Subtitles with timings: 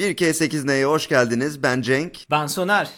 [0.00, 1.62] 1K8 Neye hoş geldiniz.
[1.62, 2.18] Ben Cenk.
[2.30, 2.88] Ben Soner.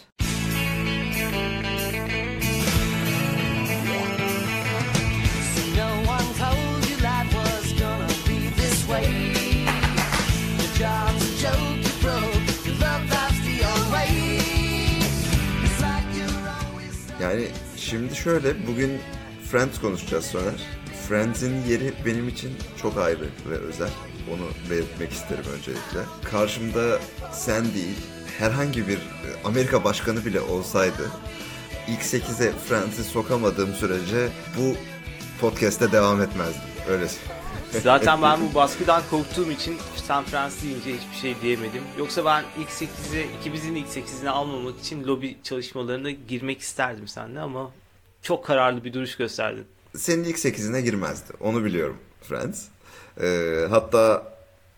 [17.21, 17.47] Yani
[17.77, 18.99] şimdi şöyle bugün
[19.51, 20.82] Friends konuşacağız Soner.
[21.13, 22.51] Friends'in yeri benim için
[22.81, 23.89] çok ayrı ve özel.
[24.33, 25.99] Onu belirtmek isterim öncelikle.
[26.23, 26.99] Karşımda
[27.31, 27.97] sen değil,
[28.39, 28.99] herhangi bir e,
[29.45, 31.11] Amerika başkanı bile olsaydı
[31.87, 34.75] ilk 8'e Friends'i sokamadığım sürece bu
[35.41, 36.61] podcast'te devam etmezdim.
[36.89, 37.07] Öyle
[37.83, 41.83] Zaten ben bu baskıdan korktuğum için San Francisco deyince hiçbir şey diyemedim.
[41.97, 47.71] Yoksa ben ilk 8'e, ikimizin ilk 8'ine almamak için lobi çalışmalarına girmek isterdim seninle ama
[48.21, 49.65] çok kararlı bir duruş gösterdin.
[49.97, 51.33] Senin ilk 8'ine girmezdi.
[51.39, 52.65] Onu biliyorum Friends.
[53.21, 54.33] Ee, hatta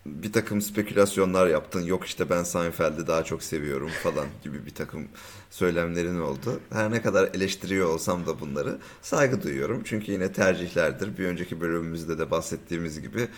[0.06, 1.82] bir takım spekülasyonlar yaptın.
[1.82, 5.08] Yok işte ben Seinfeld'i daha çok seviyorum falan gibi bir takım
[5.50, 6.60] söylemlerin oldu.
[6.72, 9.82] Her ne kadar eleştiriyor olsam da bunları saygı duyuyorum.
[9.84, 11.18] Çünkü yine tercihlerdir.
[11.18, 13.28] Bir önceki bölümümüzde de bahsettiğimiz gibi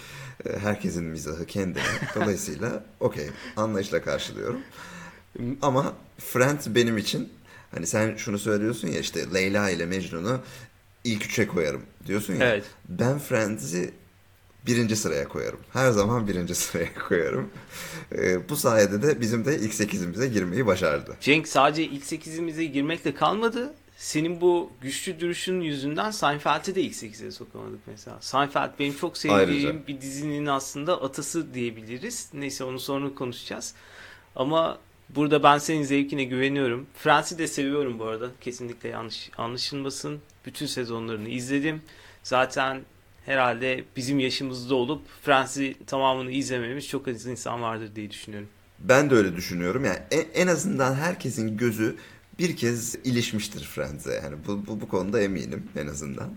[0.47, 1.83] e, herkesin mizahı kendine.
[2.15, 4.61] Dolayısıyla okey anlayışla karşılıyorum.
[5.63, 7.29] Ama Friends benim için
[7.71, 10.41] hani sen şunu söylüyorsun ya işte Leyla ile Mecnun'u
[11.13, 12.47] ilk üçe koyarım diyorsun ya.
[12.49, 12.65] Evet.
[12.89, 13.91] Ben Friends'i
[14.67, 15.61] birinci sıraya koyarım.
[15.73, 17.51] Her zaman birinci sıraya koyarım.
[18.13, 21.17] Ee, bu sayede de bizim de ilk sekizimize girmeyi başardı.
[21.21, 23.75] Cenk sadece ilk 8'imize girmekle kalmadı.
[23.97, 28.19] Senin bu güçlü duruşun yüzünden Seinfeld'i de ilk 8'e sokamadık mesela.
[28.21, 29.87] Seinfeld benim çok sevdiğim Ayrıca.
[29.87, 32.29] bir dizinin aslında atası diyebiliriz.
[32.33, 33.75] Neyse onu sonra konuşacağız.
[34.37, 34.79] Ama
[35.15, 36.87] burada ben senin zevkine güveniyorum.
[36.95, 38.31] Friends'i de seviyorum bu arada.
[38.41, 40.21] Kesinlikle yanlış anlaşılmasın.
[40.47, 41.83] Bütün sezonlarını izledim.
[42.23, 42.81] Zaten
[43.27, 48.49] herhalde bizim yaşımızda olup Friends'i tamamını izlememiş çok az insan vardır diye düşünüyorum.
[48.79, 49.85] Ben de öyle düşünüyorum.
[49.85, 49.99] Yani
[50.35, 51.97] en azından herkesin gözü
[52.39, 54.13] bir kez ilişmiştir Friends'e.
[54.25, 56.31] Yani bu, bu, bu konuda eminim en azından.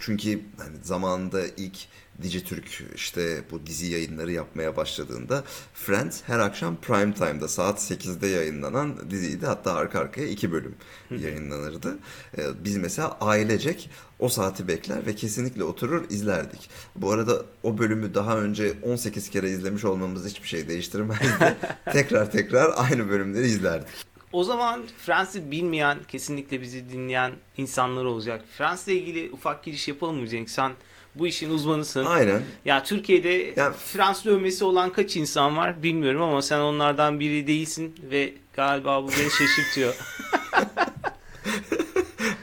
[0.00, 1.76] Çünkü hani zamanında ilk
[2.22, 5.44] Dijitürk işte bu dizi yayınları yapmaya başladığında
[5.74, 9.46] Friends her akşam prime time'da saat 8'de yayınlanan diziydi.
[9.46, 10.74] Hatta arka arkaya iki bölüm
[11.10, 11.98] yayınlanırdı.
[12.38, 16.70] Ee, Biz mesela ailecek o saati bekler ve kesinlikle oturur izlerdik.
[16.96, 21.56] Bu arada o bölümü daha önce 18 kere izlemiş olmamız hiçbir şey değiştirmezdi.
[21.92, 23.88] tekrar tekrar aynı bölümleri izlerdik.
[24.32, 28.44] O zaman Friends'i bilmeyen, kesinlikle bizi dinleyen insanlar olacak.
[28.58, 30.50] Friends'le ilgili ufak giriş yapalım mı Cenk?
[30.50, 30.72] Sen
[31.14, 32.04] bu işin uzmanısın.
[32.04, 32.42] Aynen.
[32.64, 37.94] Ya Türkiye'de Ya- Frans dövmesi olan kaç insan var bilmiyorum ama sen onlardan biri değilsin
[38.10, 39.94] ve galiba bu beni şaşırtıyor.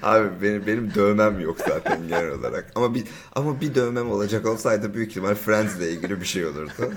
[0.03, 2.72] Abi benim benim dövmem yok zaten genel olarak.
[2.75, 3.03] Ama bir
[3.35, 6.72] ama bir dövmem olacak olsaydı büyük ihtimal Friends'le ilgili bir şey olurdu.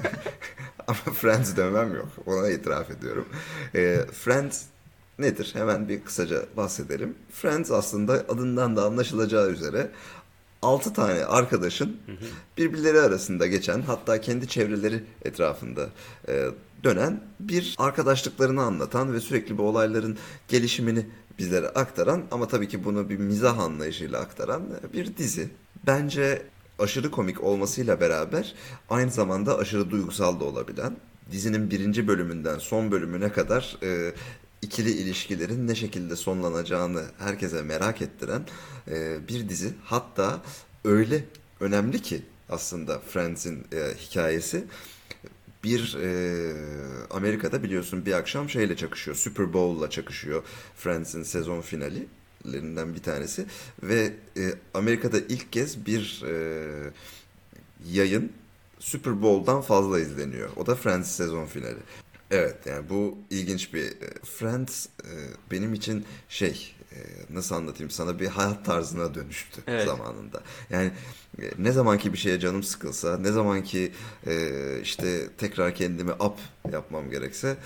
[0.86, 2.08] ama Friends dövmem yok.
[2.26, 3.28] Ona itiraf ediyorum.
[3.74, 4.62] Ee, Friends
[5.18, 5.50] nedir?
[5.54, 7.14] Hemen bir kısaca bahsedelim.
[7.32, 9.90] Friends aslında adından da anlaşılacağı üzere
[10.62, 11.96] 6 tane arkadaşın
[12.58, 15.88] birbirleri arasında geçen hatta kendi çevreleri etrafında
[16.28, 16.46] e,
[16.84, 20.18] dönen bir arkadaşlıklarını anlatan ve sürekli bu olayların
[20.48, 21.06] gelişimini
[21.38, 24.62] bizlere aktaran ama tabii ki bunu bir mizah anlayışıyla aktaran
[24.92, 25.48] bir dizi.
[25.86, 26.42] Bence
[26.78, 28.54] aşırı komik olmasıyla beraber
[28.90, 30.96] aynı zamanda aşırı duygusal da olabilen
[31.32, 34.12] dizinin birinci bölümünden son bölümüne kadar e,
[34.62, 38.42] ikili ilişkilerin ne şekilde sonlanacağını herkese merak ettiren
[38.90, 39.74] e, bir dizi.
[39.84, 40.42] Hatta
[40.84, 41.24] öyle
[41.60, 44.64] önemli ki aslında Friends'in e, hikayesi
[45.64, 46.08] bir e,
[47.10, 49.16] Amerika'da biliyorsun bir akşam şeyle çakışıyor.
[49.16, 50.42] Super Bowl'la çakışıyor
[50.76, 53.46] Friends'in sezon finallerinden bir tanesi
[53.82, 56.90] ve e, Amerika'da ilk kez bir e,
[57.90, 58.32] yayın
[58.82, 60.50] Super Bowl'dan fazla izleniyor.
[60.56, 61.78] O da Friends sezon finali.
[62.32, 65.10] Evet yani bu ilginç bir e, Friends e,
[65.50, 66.96] benim için şey e,
[67.34, 69.86] nasıl anlatayım sana bir hayat tarzına dönüştü Evet.
[69.86, 70.42] zamanında.
[70.70, 70.90] Yani
[71.58, 73.92] ne zamanki bir şeye canım sıkılsa, ne zamanki
[74.26, 74.50] e,
[74.82, 76.38] işte tekrar kendimi up
[76.72, 77.56] yapmam gerekse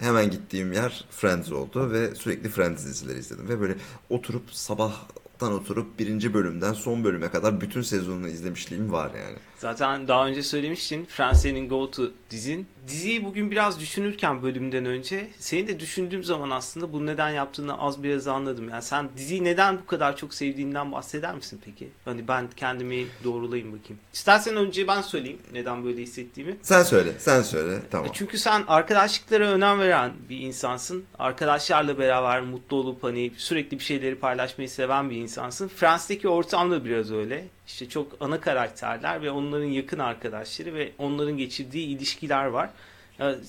[0.00, 3.76] hemen gittiğim yer Friends oldu ve sürekli Friends dizileri izledim ve böyle
[4.10, 9.36] oturup sabahtan oturup birinci bölümden son bölüme kadar bütün sezonunu izlemişliğim var yani.
[9.58, 12.66] Zaten daha önce söylemiştin Friends senin go to dizin.
[12.88, 18.02] Diziyi bugün biraz düşünürken bölümden önce seni de düşündüğüm zaman aslında bunu neden yaptığını az
[18.02, 18.68] biraz anladım.
[18.68, 21.88] Yani sen diziyi neden bu kadar çok sevdiğinden bahseder misin peki?
[22.04, 24.00] Hani ben kendimi doğrulayayım bakayım.
[24.12, 26.56] İstersen önce ben söyleyeyim neden böyle hissettiğimi.
[26.62, 27.78] Sen söyle, sen söyle.
[27.90, 28.10] Tamam.
[28.12, 31.04] Çünkü sen arkadaşlıklara önem veren bir insansın.
[31.18, 35.68] Arkadaşlarla beraber mutlu olup hani sürekli bir şeyleri paylaşmayı seven bir insansın.
[35.68, 37.44] Friends'teki ortam da biraz öyle.
[37.68, 42.70] İşte çok ana karakterler ve onların yakın arkadaşları ve onların geçirdiği ilişkiler var.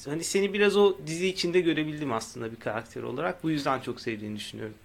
[0.06, 3.44] Hani seni biraz o dizi içinde görebildim aslında bir karakter olarak.
[3.44, 4.76] Bu yüzden çok sevdiğini düşünüyorum.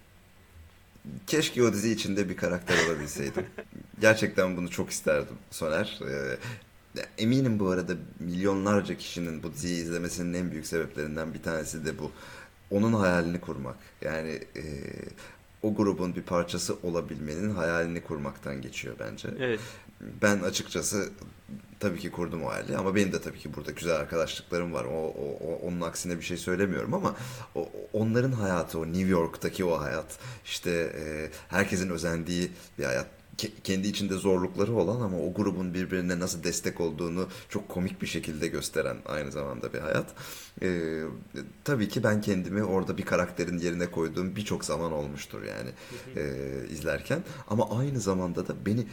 [1.27, 3.45] Keşke o dizi içinde bir karakter olabilseydim.
[4.01, 5.99] Gerçekten bunu çok isterdim Soner.
[6.09, 6.37] Ee,
[7.17, 12.11] eminim bu arada milyonlarca kişinin bu diziyi izlemesinin en büyük sebeplerinden bir tanesi de bu.
[12.71, 13.75] Onun hayalini kurmak.
[14.01, 14.63] Yani e,
[15.65, 19.27] o grubun bir parçası olabilmenin hayalini kurmaktan geçiyor bence.
[19.39, 19.59] Evet.
[20.21, 21.09] Ben açıkçası
[21.79, 24.85] tabii ki kurdum o hayali ama benim de tabii ki burada güzel arkadaşlıklarım var.
[24.85, 27.15] O, o- onun aksine bir şey söylemiyorum ama
[27.55, 33.07] o- onların hayatı, o New York'taki o hayat, işte e, herkesin özendiği bir hayat.
[33.37, 38.07] Ke- kendi içinde zorlukları olan ama o grubun birbirine nasıl destek olduğunu çok komik bir
[38.07, 40.13] şekilde gösteren aynı zamanda bir hayat.
[40.61, 41.01] E,
[41.63, 45.69] tabii ki ben kendimi orada bir karakterin yerine koyduğum birçok zaman olmuştur yani
[46.15, 47.23] e, izlerken.
[47.47, 48.87] Ama aynı zamanda da beni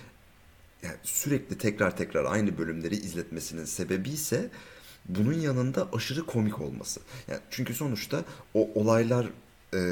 [0.83, 4.50] yani sürekli tekrar tekrar aynı bölümleri izletmesinin sebebi ise
[5.09, 7.00] bunun yanında aşırı komik olması.
[7.29, 8.25] Yani çünkü sonuçta
[8.55, 9.27] o olaylar
[9.75, 9.83] e,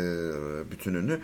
[0.70, 1.20] bütününü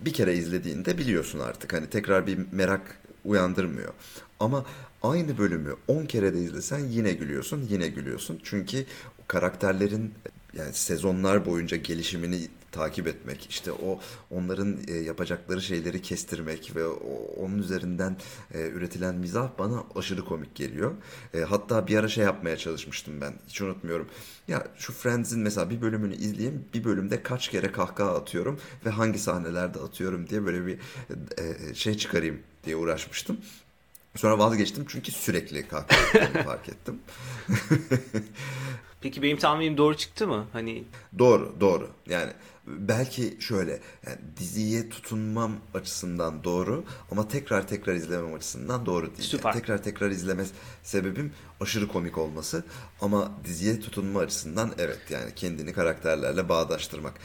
[0.00, 1.72] bir kere izlediğinde biliyorsun artık.
[1.72, 3.92] Hani tekrar bir merak uyandırmıyor.
[4.40, 4.64] Ama
[5.02, 8.40] aynı bölümü 10 kere de izlesen yine gülüyorsun, yine gülüyorsun.
[8.42, 8.84] Çünkü
[9.28, 10.14] karakterlerin
[10.56, 12.48] yani sezonlar boyunca gelişimini
[12.78, 16.98] takip etmek, işte o onların e, yapacakları şeyleri kestirmek ve o,
[17.36, 18.16] onun üzerinden
[18.54, 20.92] e, üretilen mizah bana aşırı komik geliyor.
[21.34, 24.08] E, hatta bir ara şey yapmaya çalışmıştım ben, hiç unutmuyorum.
[24.48, 29.18] Ya şu Friends'in mesela bir bölümünü izleyeyim, bir bölümde kaç kere kahkaha atıyorum ve hangi
[29.18, 30.78] sahnelerde atıyorum diye böyle bir
[31.38, 33.36] e, şey çıkarayım diye uğraşmıştım.
[34.16, 36.98] Sonra vazgeçtim çünkü sürekli kahkaha fark ettim.
[39.00, 40.46] Peki benim tahminim doğru çıktı mı?
[40.52, 40.84] Hani
[41.18, 41.90] Doğru, doğru.
[42.08, 42.32] Yani
[42.78, 49.18] belki şöyle, yani diziye tutunmam açısından doğru ama tekrar tekrar izlemem açısından doğru değil.
[49.18, 49.52] Yani Süper.
[49.52, 50.44] tekrar tekrar izleme
[50.82, 52.64] sebebim aşırı komik olması
[53.00, 57.20] ama diziye tutunma açısından evet yani kendini karakterlerle bağdaştırmak.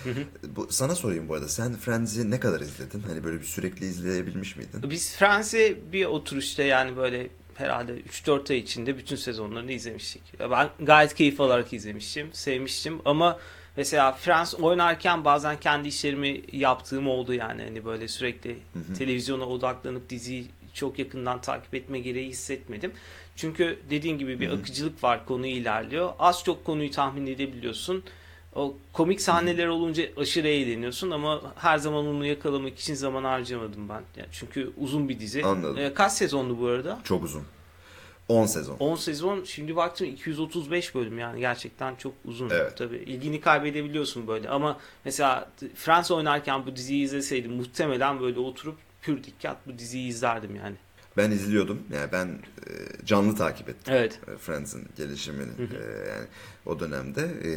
[0.55, 3.03] Bu, sana sorayım bu arada sen Friends'i ne kadar izledin?
[3.07, 4.89] Hani böyle bir sürekli izleyebilmiş miydin?
[4.89, 10.21] biz Friends'i bir oturuşta yani böyle herhalde 3-4 ay içinde bütün sezonlarını izlemiştik.
[10.39, 13.39] Ben gayet keyif alarak izlemiştim, sevmiştim ama
[13.77, 18.57] mesela Friends oynarken bazen kendi işlerimi yaptığım oldu yani hani böyle sürekli
[18.97, 22.91] televizyona odaklanıp diziyi çok yakından takip etme gereği hissetmedim.
[23.35, 26.13] Çünkü dediğin gibi bir akıcılık var konu ilerliyor.
[26.19, 28.03] Az çok konuyu tahmin edebiliyorsun.
[28.55, 34.01] O komik sahneler olunca aşırı eğleniyorsun ama her zaman onu yakalamak için zaman harcamadım ben.
[34.17, 35.45] Yani çünkü uzun bir dizi.
[35.45, 35.77] Anladım.
[35.77, 36.99] Ee, kaç sezondu bu arada?
[37.03, 37.43] Çok uzun.
[38.27, 38.75] 10 sezon.
[38.79, 39.43] 10 sezon.
[39.43, 42.49] Şimdi baktım 235 bölüm yani gerçekten çok uzun.
[42.49, 42.77] Evet.
[42.77, 49.23] Tabii ilgini kaybedebiliyorsun böyle ama mesela Friends oynarken bu diziyi izleseydim muhtemelen böyle oturup pür
[49.23, 50.75] dikkat bu diziyi izlerdim yani.
[51.17, 51.81] Ben izliyordum.
[51.93, 53.93] Yani ben e, canlı takip ettim.
[53.93, 54.19] Evet.
[54.27, 56.27] e, Friends'in gelişimini e, yani
[56.65, 57.51] o dönemde e,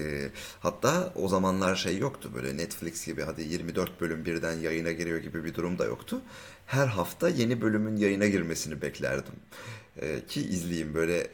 [0.61, 5.45] hatta o zamanlar şey yoktu böyle Netflix gibi hadi 24 bölüm birden yayına giriyor gibi
[5.45, 6.21] bir durum da yoktu.
[6.67, 9.35] Her hafta yeni bölümün yayına girmesini beklerdim.
[10.01, 11.27] E, ki izleyeyim böyle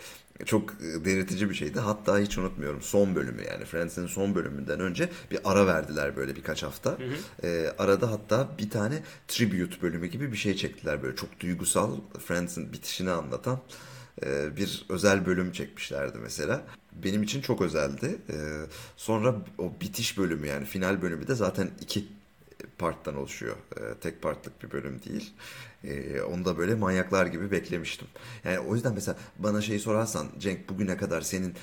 [0.45, 1.81] çok e, delirtici bir şeydi.
[1.81, 6.63] Hatta hiç unutmuyorum son bölümü yani Friends'in son bölümünden önce bir ara verdiler böyle birkaç
[6.63, 6.99] hafta.
[7.43, 12.73] E, arada hatta bir tane tribute bölümü gibi bir şey çektiler böyle çok duygusal Friends'in
[12.73, 13.61] bitişini anlatan
[14.27, 16.63] e, bir özel bölüm çekmişlerdi mesela.
[16.93, 18.19] Benim için çok özeldi.
[18.29, 18.37] E,
[18.97, 22.05] sonra o bitiş bölümü yani final bölümü de zaten iki
[22.79, 23.57] parttan oluşuyor.
[23.77, 25.33] E, tek partlık bir bölüm değil.
[25.85, 28.09] E, onu da böyle manyaklar gibi beklemiştim.
[28.45, 31.55] Yani o yüzden mesela bana şeyi sorarsan Cenk bugüne kadar senin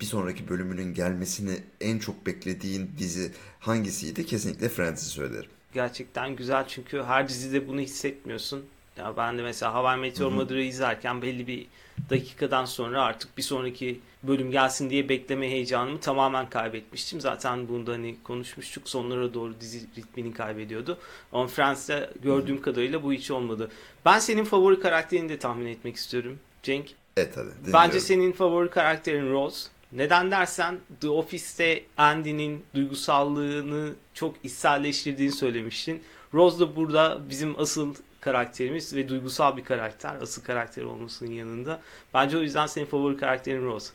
[0.00, 4.26] bir sonraki bölümünün gelmesini en çok beklediğin dizi hangisiydi?
[4.26, 5.50] Kesinlikle Friends'i söylerim.
[5.74, 8.64] Gerçekten güzel çünkü her dizide bunu hissetmiyorsun.
[8.98, 11.66] Ya ben de mesela Hawaii Meteor Mother'ı izlerken belli bir
[12.10, 17.20] dakikadan sonra artık bir sonraki bölüm gelsin diye bekleme heyecanımı tamamen kaybetmiştim.
[17.20, 18.88] Zaten bunda hani konuşmuştuk.
[18.88, 20.98] Sonlara doğru dizi ritmini kaybediyordu.
[21.32, 23.70] Ama Friends'te gördüğüm kadarıyla bu hiç olmadı.
[24.04, 26.38] Ben senin favori karakterini de tahmin etmek istiyorum.
[26.62, 26.86] Cenk.
[27.16, 27.46] Evet hadi.
[27.46, 27.72] dinliyorum.
[27.72, 29.68] Bence senin favori karakterin Rose.
[29.92, 36.02] Neden dersen The Office'te Andy'nin duygusallığını çok içselleştirdiğini söylemiştin.
[36.34, 40.16] Rose da burada bizim asıl karakterimiz ve duygusal bir karakter.
[40.22, 41.80] Asıl karakter olmasının yanında.
[42.14, 43.90] Bence o yüzden senin favori karakterin Rose.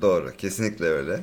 [0.00, 1.20] Doğru, kesinlikle öyle.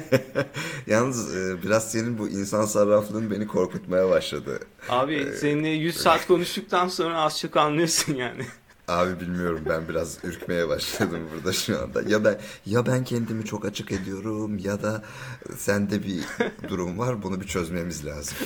[0.86, 4.60] Yalnız e, biraz senin bu insan sarraflığın beni korkutmaya başladı.
[4.88, 8.46] Abi seninle 100 saat konuştuktan sonra az çok anlıyorsun yani.
[8.88, 12.02] Abi bilmiyorum ben biraz ürkmeye başladım burada şu anda.
[12.02, 15.02] Ya ben ya ben kendimi çok açık ediyorum ya da
[15.56, 16.24] sende bir
[16.68, 17.22] durum var.
[17.22, 18.36] Bunu bir çözmemiz lazım.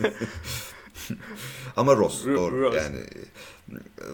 [1.76, 2.76] Ama Ross Ro- doğru Ross.
[2.76, 4.04] yani e,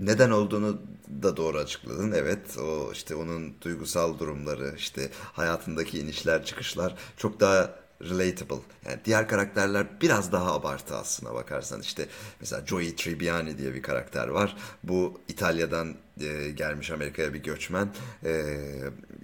[0.00, 0.78] neden olduğunu
[1.22, 2.12] da doğru açıkladın.
[2.12, 8.62] Evet o işte onun duygusal durumları işte hayatındaki inişler çıkışlar çok daha relatable.
[8.86, 11.80] Yani diğer karakterler biraz daha abartı aslına bakarsan.
[11.80, 12.06] işte
[12.40, 14.56] mesela Joey Tribbiani diye bir karakter var.
[14.84, 17.88] Bu İtalya'dan e, gelmiş Amerika'ya bir göçmen.
[18.24, 18.56] E,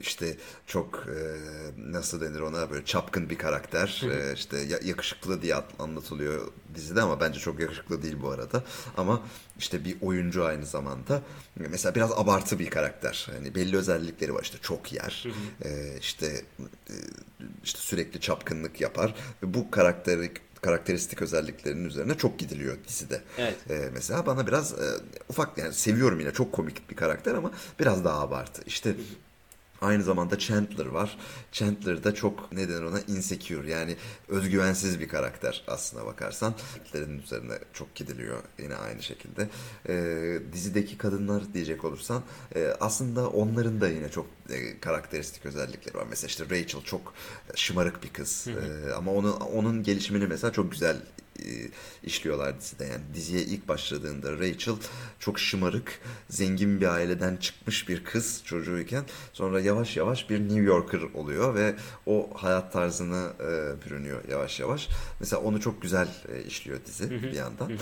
[0.00, 0.36] işte
[0.66, 1.18] çok e,
[1.92, 4.02] nasıl denir ona böyle çapkın bir karakter.
[4.12, 8.64] E, işte ya- yakışıklı diye at- anlatılıyor dizide ama bence çok yakışıklı değil bu arada.
[8.96, 9.22] Ama
[9.58, 11.22] işte bir oyuncu aynı zamanda.
[11.56, 13.28] Mesela biraz abartı bir karakter.
[13.32, 14.42] Hani belli özellikleri var.
[14.42, 15.26] İşte çok yer.
[15.64, 16.26] E, işte
[16.90, 16.94] e,
[17.64, 20.32] işte sürekli çapkınlık yapar ve bu karakteri
[20.62, 23.22] karakteristik özelliklerinin üzerine çok gidiliyor dizide.
[23.38, 23.56] Evet.
[23.70, 24.86] Ee, mesela bana biraz e,
[25.28, 28.62] ufak yani seviyorum yine çok komik bir karakter ama biraz daha abartı.
[28.66, 28.94] İşte
[29.80, 31.18] aynı zamanda Chandler var.
[31.52, 33.96] Chandler da çok ne denir ona insecure yani
[34.28, 36.54] özgüvensiz bir karakter aslına bakarsan.
[36.74, 39.48] Karakterlerin üzerine çok gidiliyor yine aynı şekilde.
[39.88, 42.22] Ee, dizideki kadınlar diyecek olursan
[42.54, 46.06] e, aslında onların da yine çok e, karakteristik özellikleri var.
[46.10, 47.14] Mesela işte Rachel çok
[47.54, 51.00] şımarık bir kız Ee, ama onun onun gelişimini mesela çok güzel e,
[52.02, 52.84] işliyorlar dizide.
[52.84, 54.74] Yani diziye ilk başladığında Rachel
[55.18, 61.00] çok şımarık, zengin bir aileden çıkmış bir kız çocuğuyken sonra yavaş yavaş bir New Yorker
[61.14, 61.74] oluyor ve
[62.06, 64.88] o hayat tarzını e, bürünüyor yavaş yavaş.
[65.20, 67.72] Mesela onu çok güzel e, işliyor dizi bir yandan.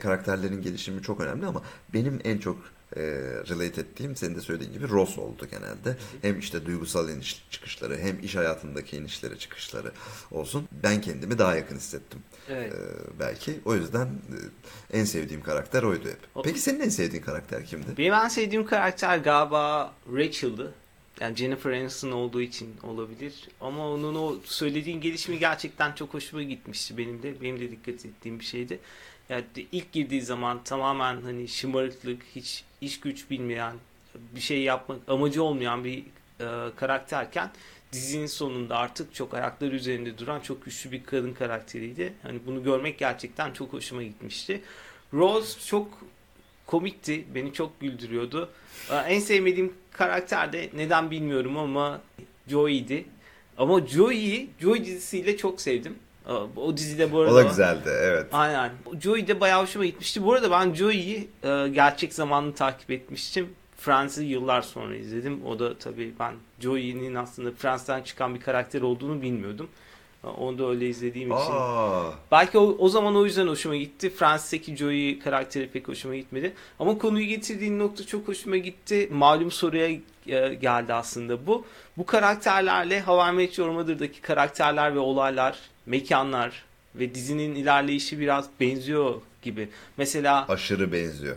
[0.00, 1.62] Karakterlerin gelişimi çok önemli ama
[1.94, 3.02] benim en çok e,
[3.48, 5.96] relate ettiğim senin de söylediğin gibi Ross oldu genelde.
[6.22, 9.92] Hem işte duygusal iniş çıkışları hem iş hayatındaki inişleri çıkışları
[10.30, 10.68] olsun.
[10.82, 12.18] Ben kendimi daha yakın hissettim.
[12.48, 12.72] Evet.
[12.72, 12.78] Ee,
[13.20, 13.60] belki.
[13.64, 16.44] O yüzden e, en sevdiğim karakter oydu hep.
[16.44, 17.96] Peki senin en sevdiğin karakter kimdi?
[17.98, 20.74] Benim en sevdiğim karakter galiba Rachel'dı.
[21.20, 23.48] Yani Jennifer Aniston olduğu için olabilir.
[23.60, 27.42] Ama onun o söylediğin gelişimi gerçekten çok hoşuma gitmişti benim de.
[27.42, 28.78] Benim de dikkat ettiğim bir şeydi.
[29.28, 33.76] Yani ilk girdiği zaman tamamen hani şımarıklık, hiç iş güç bilmeyen,
[34.14, 35.98] bir şey yapmak amacı olmayan bir
[36.40, 37.50] e, karakterken
[37.92, 42.12] dizinin sonunda artık çok ayakları üzerinde duran çok güçlü bir kadın karakteriydi.
[42.22, 44.62] Hani bunu görmek gerçekten çok hoşuma gitmişti.
[45.12, 45.88] Rose çok
[46.66, 47.24] komikti.
[47.34, 48.50] Beni çok güldürüyordu.
[48.90, 52.00] Ee, En sevmediğim karakter de neden bilmiyorum ama
[52.48, 53.04] Joey'di.
[53.58, 55.98] Ama Joey'i Joey dizisiyle çok sevdim.
[56.56, 57.32] O dizide bu arada...
[57.32, 58.26] O da güzeldi evet.
[58.32, 58.70] Aynen.
[59.00, 60.24] Joey de bayağı hoşuma gitmişti.
[60.24, 63.48] Bu arada ben Joey'yi e, gerçek zamanlı takip etmiştim.
[63.76, 65.46] Friends'i yıllar sonra izledim.
[65.46, 69.68] O da tabii ben Joey'nin aslında Friends'ten çıkan bir karakter olduğunu bilmiyordum.
[70.24, 71.52] E, Onu da öyle izlediğim için.
[71.52, 74.10] Aa, Belki o, o zaman o yüzden hoşuma gitti.
[74.10, 76.52] Friends'teki Joey karakteri pek hoşuma gitmedi.
[76.78, 79.08] Ama konuyu getirdiğin nokta çok hoşuma gitti.
[79.12, 79.88] Malum soruya
[80.26, 81.64] e, geldi aslında bu.
[81.96, 86.64] Bu karakterlerle How I Met Your Mother'daki karakterler ve olaylar, mekanlar
[86.94, 89.68] ve dizinin ilerleyişi biraz benziyor gibi.
[89.96, 91.36] Mesela aşırı benziyor.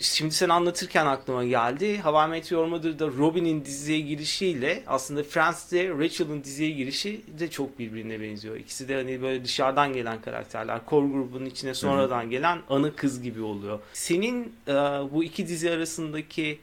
[0.00, 2.00] şimdi sen anlatırken aklıma geldi.
[2.06, 8.20] I Met Your Mother'da Robin'in diziye girişiyle aslında Friends'te Rachel'ın diziye girişi de çok birbirine
[8.20, 8.56] benziyor.
[8.56, 10.80] İkisi de hani böyle dışarıdan gelen karakterler.
[10.90, 13.78] Core grubunun içine sonradan gelen ana kız gibi oluyor.
[13.92, 14.72] Senin e,
[15.12, 16.58] bu iki dizi arasındaki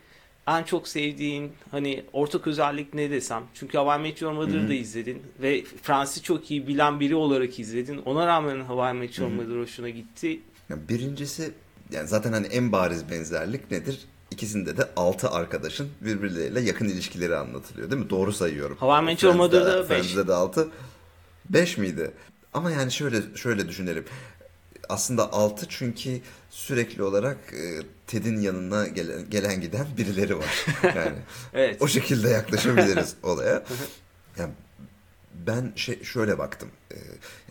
[0.48, 3.44] en çok sevdiğin hani ortak özellik ne desem?
[3.54, 7.60] Çünkü How I Met Your Mother'ı da izledin ve Friends'i çok iyi bilen biri olarak
[7.60, 7.98] izledin.
[7.98, 10.40] Ona rağmen How I Met Your Mother hoşuna gitti.
[10.70, 11.52] Yani birincisi
[11.92, 14.00] yani zaten hani en bariz benzerlik nedir?
[14.32, 18.10] İkisinde de altı arkadaşın birbirleriyle yakın ilişkileri anlatılıyor değil mi?
[18.10, 18.78] Doğru sayıyorum.
[18.78, 19.88] How I Met Your Friends'de- Mother'da beş.
[19.88, 20.68] Friends'de de altı.
[21.50, 22.12] Beş miydi?
[22.54, 24.06] Ama yani şöyle şöyle düşünelim.
[24.94, 30.66] Aslında altı çünkü sürekli olarak e, Ted'in yanına gelen, gelen giden birileri var.
[30.84, 31.16] Yani
[31.54, 31.82] Evet.
[31.82, 33.64] o şekilde yaklaşabiliriz olaya.
[34.38, 34.54] Yani
[35.34, 36.70] ben şey şöyle baktım.
[36.92, 36.96] E,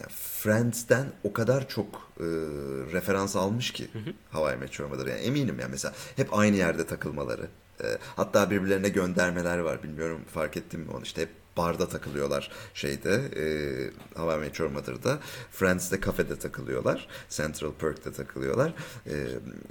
[0.00, 1.86] yani Friends'ten o kadar çok
[2.20, 2.24] e,
[2.92, 3.88] referans almış ki
[4.32, 5.06] How I Met Your Mother.
[5.06, 7.48] Yani eminim ya mesela hep aynı yerde takılmaları.
[7.84, 9.82] E, hatta birbirlerine göndermeler var.
[9.82, 13.44] Bilmiyorum fark ettin mi onu işte hep barda takılıyorlar şeyde e,
[14.20, 15.18] How I Met Your Mother'da.
[15.50, 17.08] Friends'te kafede takılıyorlar.
[17.30, 18.74] Central Perk'te takılıyorlar.
[19.06, 19.14] E,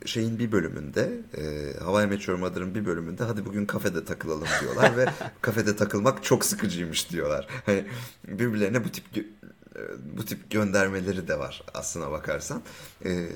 [0.05, 4.47] şeyin bir bölümünde e, How I Met Your Mother'ın bir bölümünde hadi bugün kafede takılalım
[4.61, 5.05] diyorlar ve
[5.41, 7.47] kafede takılmak çok sıkıcıymış diyorlar.
[7.65, 7.85] Hani
[8.27, 9.81] birbirlerine bu tip e,
[10.17, 12.61] bu tip göndermeleri de var aslına bakarsan.
[13.05, 13.27] E,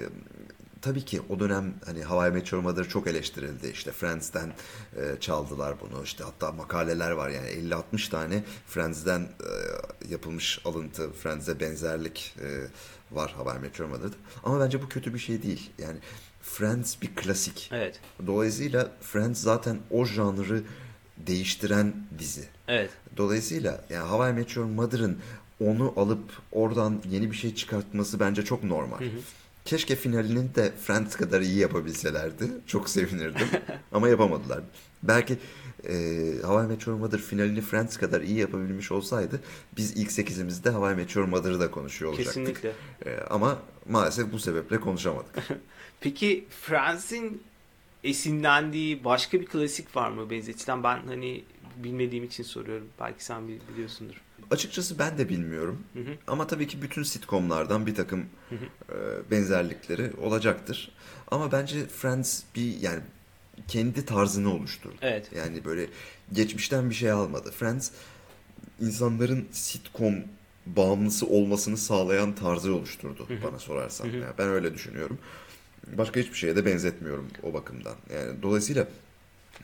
[0.86, 3.68] tabii ki o dönem hani How I Met Your Mother çok eleştirildi.
[3.68, 4.54] İşte Friends'ten
[4.96, 6.04] e, çaldılar bunu.
[6.04, 9.52] İşte hatta makaleler var yani 50-60 tane Friends'den e,
[10.10, 12.48] yapılmış alıntı, Friends'e benzerlik e,
[13.16, 14.16] var How I Met Your Mother'da.
[14.44, 15.70] Ama bence bu kötü bir şey değil.
[15.78, 15.98] Yani
[16.42, 17.70] Friends bir klasik.
[17.74, 18.00] Evet.
[18.28, 20.64] Dolayısıyla Friends zaten o janrı
[21.18, 22.50] değiştiren dizi.
[22.68, 22.90] Evet.
[23.18, 25.18] Dolayısıyla yani How I Met Your Mother'ın
[25.60, 29.00] onu alıp oradan yeni bir şey çıkartması bence çok normal.
[29.66, 32.52] Keşke finalini de Friends kadar iyi yapabilselerdi.
[32.68, 33.48] Çok sevinirdim.
[33.92, 34.60] Ama yapamadılar.
[35.04, 35.38] Belki
[35.90, 35.94] e,
[36.42, 39.42] Hawaii Meteor Mother finalini Friends kadar iyi yapabilmiş olsaydı
[39.78, 42.46] biz ilk sekizimizde Hawaii Meteor Mother'ı da konuşuyor olacaktık.
[42.46, 42.74] Kesinlikle.
[43.06, 45.36] E, ama maalesef bu sebeple konuşamadık.
[46.00, 47.44] Peki Friends'in
[48.04, 50.84] esinlendiği başka bir klasik var mı benzetilen?
[50.84, 51.44] Ben hani
[51.84, 52.88] bilmediğim için soruyorum.
[53.00, 54.22] Belki sen bil- biliyorsundur.
[54.52, 55.84] Açıkçası ben de bilmiyorum.
[55.94, 56.16] Hı hı.
[56.28, 58.66] Ama tabii ki bütün sitcomlardan bir takım Hı hı.
[58.96, 60.92] e, benzerlikleri olacaktır.
[61.32, 63.00] Ama bence Friends bir yani
[63.68, 64.96] kendi tarzını oluşturdu.
[65.02, 65.30] Evet.
[65.36, 65.88] Yani böyle
[66.34, 67.52] geçmişten bir şey almadı.
[67.52, 67.92] Friends
[68.82, 70.16] insanların sitcom
[70.66, 73.44] bağımlısı olmasını sağlayan tarzı oluşturdu Hı hı.
[73.44, 74.06] bana sorarsan.
[74.06, 74.16] Hı hı.
[74.18, 75.18] Yani ben öyle düşünüyorum.
[75.98, 77.96] Başka hiçbir şeye de benzetmiyorum o bakımdan.
[78.14, 78.88] Yani dolayısıyla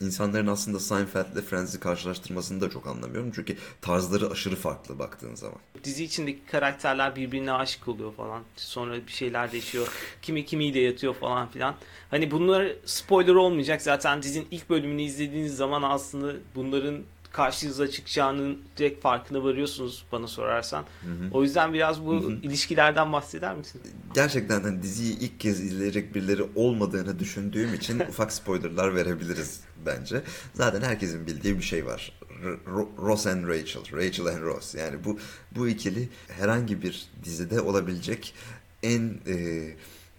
[0.02, 3.32] insanların aslında Seinfeld ile Friends'i karşılaştırmasını da çok anlamıyorum.
[3.36, 5.58] Çünkü tarzları aşırı farklı baktığın zaman.
[5.84, 8.44] Dizi içindeki karakterler birbirine aşık oluyor falan.
[8.56, 9.88] Sonra bir şeyler değişiyor.
[10.22, 11.76] Kimi kimiyle yatıyor falan filan.
[12.12, 13.82] Hani bunlar spoiler olmayacak.
[13.82, 20.86] Zaten dizinin ilk bölümünü izlediğiniz zaman aslında bunların karşınıza çıkacağının direkt farkına varıyorsunuz bana sorarsan.
[21.32, 23.82] O yüzden biraz bu ilişkilerden bahseder misin?
[24.14, 30.22] Gerçekten hani diziyi ilk kez izleyecek birileri olmadığını düşündüğüm için ufak spoilerlar verebiliriz bence.
[30.54, 32.12] Zaten herkesin bildiği bir şey var.
[32.44, 34.76] R- Ro- Ross and Rachel, Rachel and Ross.
[34.76, 35.20] Yani bu
[35.52, 38.34] bu ikili herhangi bir dizide olabilecek
[38.84, 39.36] en e,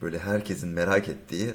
[0.03, 1.51] böyle herkesin merak ettiği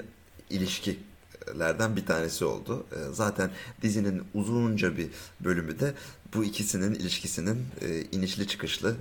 [1.48, 2.86] ilişkilerden bir tanesi oldu.
[2.92, 3.50] E, zaten
[3.82, 5.08] dizinin uzunca bir
[5.39, 5.94] bölümü de
[6.34, 8.96] bu ikisinin ilişkisinin e, inişli çıkışlı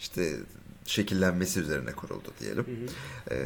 [0.00, 0.36] işte
[0.86, 2.66] şekillenmesi üzerine kuruldu diyelim.
[3.30, 3.36] E,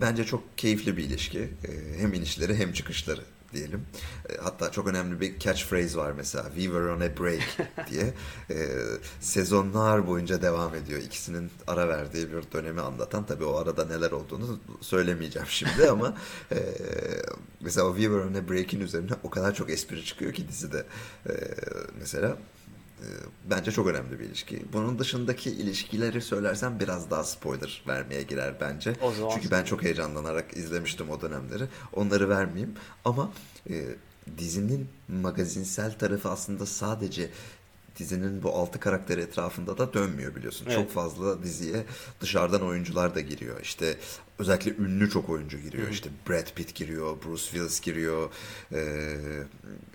[0.00, 1.38] bence çok keyifli bir ilişki.
[1.38, 3.20] E, hem inişleri hem çıkışları
[3.54, 3.86] diyelim.
[4.30, 6.44] E, hatta çok önemli bir catchphrase var mesela.
[6.44, 7.42] We were on a break
[7.90, 8.14] diye.
[8.50, 8.68] E,
[9.20, 11.00] sezonlar boyunca devam ediyor.
[11.00, 13.26] İkisinin ara verdiği bir dönemi anlatan.
[13.26, 16.14] Tabii o arada neler olduğunu söylemeyeceğim şimdi ama
[16.52, 16.58] e,
[17.60, 20.86] mesela o We were on a break'in üzerine o kadar çok espri çıkıyor ki dizide.
[21.28, 21.32] E,
[21.98, 22.36] mesela
[23.50, 24.62] bence çok önemli bir ilişki.
[24.72, 28.96] Bunun dışındaki ilişkileri söylersem biraz daha spoiler vermeye girer bence.
[29.02, 31.64] O zaman- Çünkü ben çok heyecanlanarak izlemiştim o dönemleri.
[31.92, 33.32] Onları vermeyeyim ama
[33.70, 33.84] e,
[34.38, 37.30] dizinin magazinsel tarafı aslında sadece
[37.98, 40.66] dizinin bu altı karakteri etrafında da dönmüyor biliyorsun.
[40.68, 40.76] Evet.
[40.76, 41.84] Çok fazla diziye
[42.20, 43.60] dışarıdan oyuncular da giriyor.
[43.60, 43.96] İşte
[44.38, 45.88] özellikle ünlü çok oyuncu giriyor.
[45.88, 48.30] İşte Brad Pitt giriyor, Bruce Willis giriyor.
[48.72, 48.80] E,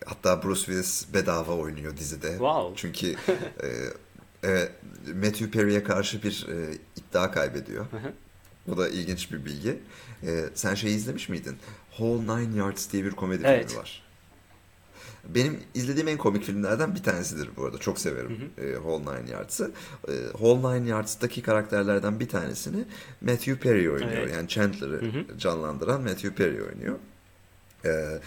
[0.05, 2.29] hatta Bruce Willis bedava oynuyor dizide.
[2.29, 2.73] Wow.
[2.75, 3.07] Çünkü
[3.63, 3.67] e,
[4.43, 4.71] evet,
[5.15, 7.85] Matthew Perry'e karşı bir e, iddia kaybediyor.
[8.67, 9.79] Bu da ilginç bir bilgi.
[10.23, 11.57] E, sen şey izlemiş miydin?
[11.89, 13.67] Whole Nine Yards diye bir komedi Evet.
[13.67, 14.08] filmi var.
[15.27, 17.77] Benim izlediğim en komik filmlerden bir tanesidir bu arada.
[17.77, 19.71] Çok severim e, Whole Nine Yards'ı.
[20.07, 22.85] E, Whole Nine Yards'taki karakterlerden bir tanesini
[23.21, 24.11] Matthew Perry oynuyor.
[24.11, 24.33] Evet.
[24.35, 26.95] Yani Chandler'ı canlandıran Matthew Perry oynuyor.
[27.85, 28.19] E,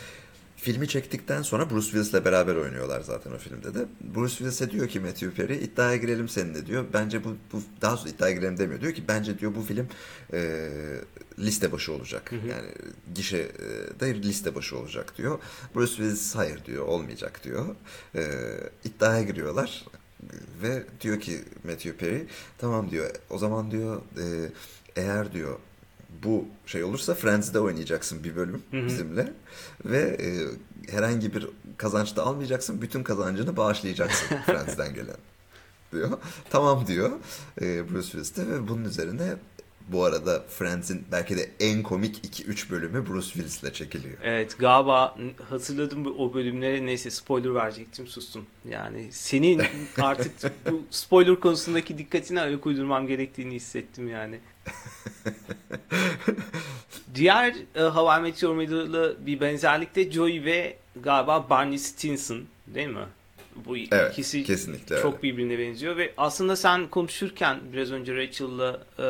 [0.62, 3.87] filmi çektikten sonra Bruce Willis'le beraber oynuyorlar zaten o filmde de.
[4.14, 6.85] Bruce Willis'e diyor ki Matthew Perry iddiaya girelim seninle diyor.
[6.92, 8.81] Bence bu, bu daha sonra iddiaya girelim demiyor.
[8.81, 9.88] Diyor ki bence diyor bu film
[10.33, 10.61] e,
[11.38, 12.33] liste başı olacak.
[12.33, 12.68] Yani
[13.14, 13.38] gişe
[14.01, 15.38] de liste başı olacak diyor.
[15.75, 17.66] Bruce Willis hayır diyor olmayacak diyor.
[18.14, 18.22] E,
[18.85, 19.85] iddiaya giriyorlar
[20.62, 22.27] ve diyor ki Matthew Perry
[22.59, 24.53] tamam diyor o zaman diyor e,
[24.96, 25.59] eğer diyor
[26.25, 29.33] bu şey olursa Friends'de oynayacaksın bir bölüm bizimle
[29.85, 30.29] ve e,
[30.93, 32.83] herhangi bir kazanç da almayacaksın.
[32.83, 35.17] Bütün kazancını bağışlayacaksın Friends'den gelen
[35.93, 36.11] diyor.
[36.51, 37.11] Tamam diyor
[37.61, 39.37] e, Bruce Willis de ve bunun üzerine
[39.89, 44.19] bu arada Friends'in belki de en komik 2-3 bölümü Bruce Willis'le çekiliyor.
[44.23, 45.17] Evet galiba
[45.51, 48.47] hatırladım o bölümlere neyse spoiler verecektim sustum.
[48.69, 49.63] Yani senin
[50.01, 50.33] artık
[50.71, 54.41] bu spoiler konusundaki dikkatine ayak uydurmam gerektiğini hissettim yani.
[57.14, 62.42] Diğer e, How I Met Your Mother'la bir benzerlik de Joey ve galiba Barney Stinson
[62.66, 63.05] değil mi?
[63.66, 65.22] Bu Evet, ikisi kesinlikle çok öyle.
[65.22, 69.03] birbirine benziyor ve aslında sen konuşurken biraz önce Rachel'la e,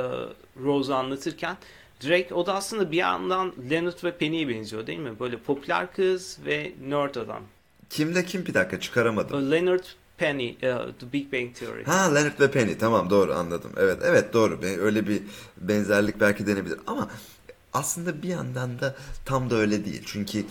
[0.62, 1.56] Rose'u anlatırken
[2.04, 5.20] Drake o da aslında bir yandan Leonard ve Penny'ye benziyor değil mi?
[5.20, 7.42] Böyle popüler kız ve nerd adam.
[7.90, 9.50] Kimle kim bir dakika çıkaramadım.
[9.50, 9.84] Leonard
[10.22, 11.84] Penny, e, The Big Bang Theory.
[11.84, 13.72] Ha Leonard ve Penny tamam doğru anladım.
[13.76, 14.60] Evet evet doğru.
[14.80, 15.22] Öyle bir
[15.56, 17.10] benzerlik belki denebilir ama
[17.72, 20.02] aslında bir yandan da tam da öyle değil.
[20.06, 20.44] Çünkü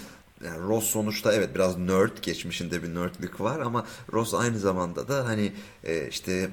[0.46, 5.26] yani Ross sonuçta evet biraz nerd geçmişinde bir nerdlik var ama Ross aynı zamanda da
[5.26, 5.54] hani
[5.84, 6.50] e, işte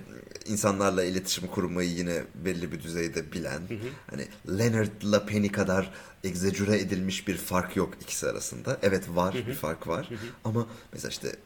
[0.46, 3.62] insanlarla iletişim kurmayı yine belli bir düzeyde bilen
[4.10, 4.28] hani
[4.58, 5.90] Leonard'la Penny kadar
[6.24, 8.78] egzecüre edilmiş bir fark yok ikisi arasında.
[8.82, 10.08] Evet var bir fark var
[10.44, 11.36] ama mesela işte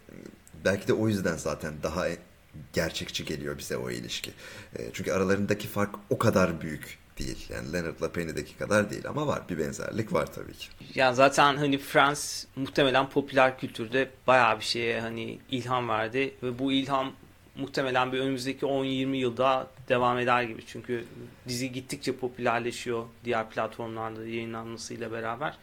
[0.65, 2.07] belki de o yüzden zaten daha
[2.73, 4.31] gerçekçi geliyor bize o ilişki.
[4.77, 7.47] E, çünkü aralarındaki fark o kadar büyük değil.
[7.51, 9.43] Yani Leonard'la Penny'deki kadar değil ama var.
[9.49, 10.69] Bir benzerlik var tabii ki.
[10.95, 16.73] Yani zaten hani Friends muhtemelen popüler kültürde bayağı bir şeye hani ilham verdi ve bu
[16.73, 17.13] ilham
[17.57, 20.63] muhtemelen bir önümüzdeki 10-20 yılda devam eder gibi.
[20.67, 21.05] Çünkü
[21.49, 25.59] dizi gittikçe popülerleşiyor diğer platformlarda yayınlanmasıyla beraber.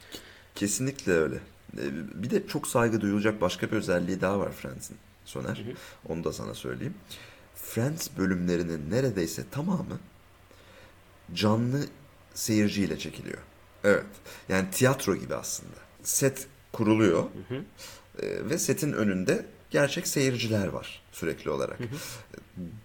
[0.54, 1.38] Kesinlikle öyle.
[1.78, 5.64] Ee, Bir de çok saygı duyulacak başka bir özelliği daha var Friends'in Soner.
[6.08, 6.94] Onu da sana söyleyeyim.
[7.54, 9.98] Friends bölümlerinin neredeyse tamamı
[11.34, 11.80] canlı
[12.34, 13.38] seyirciyle çekiliyor.
[13.84, 14.04] Evet.
[14.48, 15.76] Yani tiyatro gibi aslında.
[16.02, 17.62] Set kuruluyor Hı hı.
[18.26, 21.78] e, ve setin önünde gerçek seyirciler var sürekli olarak.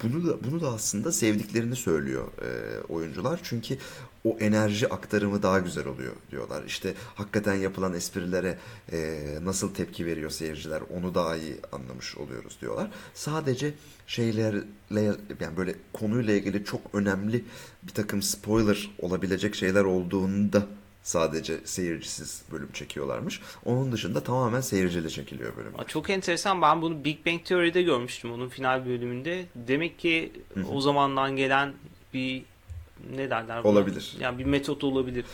[0.04, 3.78] Bunu da bunu da aslında sevdiklerini söylüyor e, oyuncular çünkü
[4.24, 6.64] o enerji aktarımı daha güzel oluyor diyorlar.
[6.68, 8.58] İşte hakikaten yapılan esprilere
[8.92, 12.90] e, nasıl tepki veriyor seyirciler onu daha iyi anlamış oluyoruz diyorlar.
[13.14, 13.74] Sadece
[14.08, 15.04] şeylerle
[15.40, 17.44] yani böyle konuyla ilgili çok önemli
[17.84, 20.68] bir takım spoiler olabilecek şeyler olduğunda
[21.06, 23.42] sadece seyircisiz bölüm çekiyorlarmış.
[23.66, 25.72] Onun dışında tamamen seyirciyle çekiliyor bölüm.
[25.88, 26.62] Çok enteresan.
[26.62, 29.46] Ben bunu Big Bang Theory'de görmüştüm onun final bölümünde.
[29.56, 30.32] Demek ki
[30.72, 31.74] o zamandan gelen
[32.14, 32.44] bir
[33.16, 33.72] ne derler buna?
[33.72, 34.16] Olabilir.
[34.20, 35.26] Yani bir metot olabilir.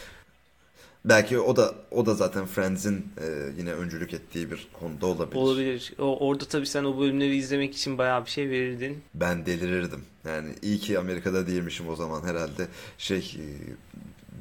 [1.05, 3.25] Belki o da o da zaten Friends'in e,
[3.57, 5.35] yine öncülük ettiği bir konuda olabilir.
[5.35, 5.93] Olabilir.
[5.99, 9.03] O, orada tabii sen o bölümleri izlemek için bayağı bir şey verirdin.
[9.13, 10.01] Ben delirirdim.
[10.25, 12.67] Yani iyi ki Amerika'da değilmişim o zaman herhalde.
[12.97, 13.45] Şey e,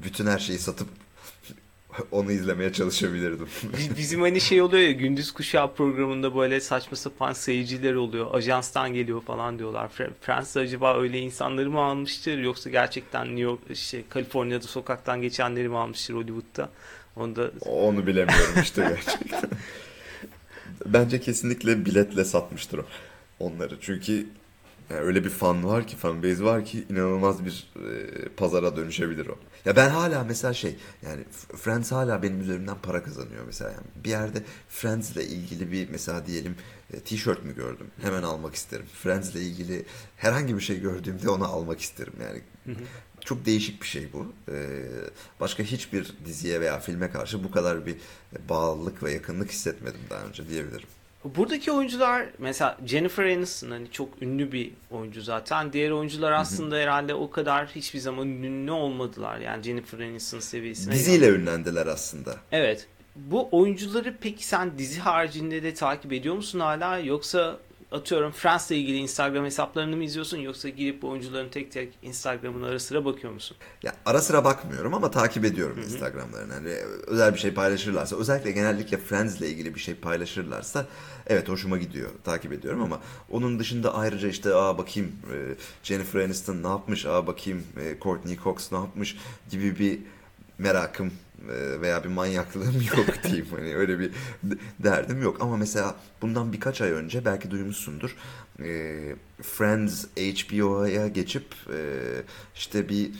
[0.04, 0.88] bütün her şeyi satıp
[2.10, 3.46] onu izlemeye çalışabilirdim.
[3.78, 8.34] Biz- Bizim hani şey oluyor ya gündüz kuşağı programında böyle saçma sapan seyirciler oluyor.
[8.34, 9.90] Ajanstan geliyor falan diyorlar.
[10.20, 15.76] Friends acaba öyle insanları mı almıştır yoksa gerçekten New York, şey, Kaliforniya'da sokaktan geçenleri mi
[15.78, 16.68] almıştır Hollywood'da?
[17.16, 19.50] Onu da Onu bilemiyorum işte gerçekten.
[20.86, 22.80] Bence kesinlikle biletle satmıştır
[23.40, 23.76] onları.
[23.80, 24.26] Çünkü
[24.90, 29.26] yani öyle bir fan var ki, fan base var ki inanılmaz bir e, pazara dönüşebilir
[29.26, 29.38] o.
[29.64, 31.24] Ya ben hala mesela şey yani
[31.56, 33.70] Friends hala benim üzerimden para kazanıyor mesela.
[33.70, 36.56] Yani bir yerde Friends ile ilgili bir mesela diyelim
[36.92, 37.86] e, tişört mü gördüm?
[38.02, 38.86] Hemen almak isterim.
[39.02, 39.84] Friends ile ilgili
[40.16, 42.42] herhangi bir şey gördüğümde onu almak isterim yani.
[43.24, 44.32] Çok değişik bir şey bu.
[44.52, 44.82] Ee,
[45.40, 47.96] başka hiçbir diziye veya filme karşı bu kadar bir
[48.48, 50.88] bağlılık ve yakınlık hissetmedim daha önce diyebilirim.
[51.24, 55.72] Buradaki oyuncular mesela Jennifer Aniston hani çok ünlü bir oyuncu zaten.
[55.72, 59.38] Diğer oyuncular aslında herhalde o kadar hiçbir zaman ünlü olmadılar.
[59.38, 60.94] Yani Jennifer Aniston seviyesine.
[60.94, 62.36] Diziyle ünlendiler aslında.
[62.52, 62.86] Evet.
[63.16, 67.58] Bu oyuncuları peki sen dizi haricinde de takip ediyor musun hala yoksa
[67.92, 72.78] atıyorum Friends'le ilgili Instagram hesaplarını mı izliyorsun yoksa girip bu oyuncuların tek tek Instagram'ına ara
[72.78, 73.56] sıra bakıyor musun?
[73.82, 76.52] Ya ara sıra bakmıyorum ama takip ediyorum Instagram'larını.
[76.52, 76.68] Hani
[77.06, 80.86] özel bir şey paylaşırlarsa, özellikle genellikle Friends'le ilgili bir şey paylaşırlarsa
[81.26, 82.10] evet hoşuma gidiyor.
[82.24, 83.00] Takip ediyorum ama
[83.30, 85.36] onun dışında ayrıca işte aa bakayım e,
[85.82, 89.16] Jennifer Aniston ne yapmış, aa bakayım e, Courtney Cox ne yapmış
[89.50, 89.98] gibi bir
[90.58, 91.12] merakım
[91.80, 93.46] veya bir manyaklığım yok diyeyim.
[93.50, 94.10] Hani öyle bir
[94.78, 95.36] derdim yok.
[95.40, 98.16] Ama mesela bundan birkaç ay önce belki duymuşsundur.
[98.60, 99.00] E,
[99.42, 101.78] Friends HBO'ya geçip e,
[102.54, 103.10] işte bir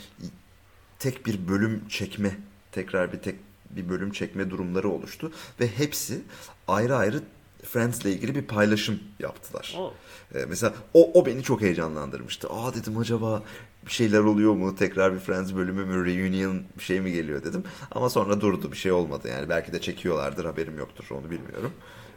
[0.99, 2.37] tek bir bölüm çekme,
[2.73, 3.35] tekrar bir tek
[3.71, 6.21] bir bölüm çekme durumları oluştu ve hepsi
[6.69, 7.23] ayrı ayrı
[7.65, 9.75] Friends'le ilgili bir paylaşım yaptılar.
[9.79, 9.95] O
[10.35, 12.49] Ee, mesela o, o beni çok heyecanlandırmıştı.
[12.51, 13.43] Aa dedim acaba
[13.87, 14.77] bir şeyler oluyor mu?
[14.77, 16.07] Tekrar bir Friends bölümü mü?
[16.07, 17.65] Reunion bir şey mi geliyor dedim.
[17.91, 18.73] Ama sonra durdu.
[18.73, 19.49] Bir şey olmadı yani.
[19.49, 20.45] Belki de çekiyorlardır.
[20.45, 21.05] Haberim yoktur.
[21.11, 21.73] Onu bilmiyorum.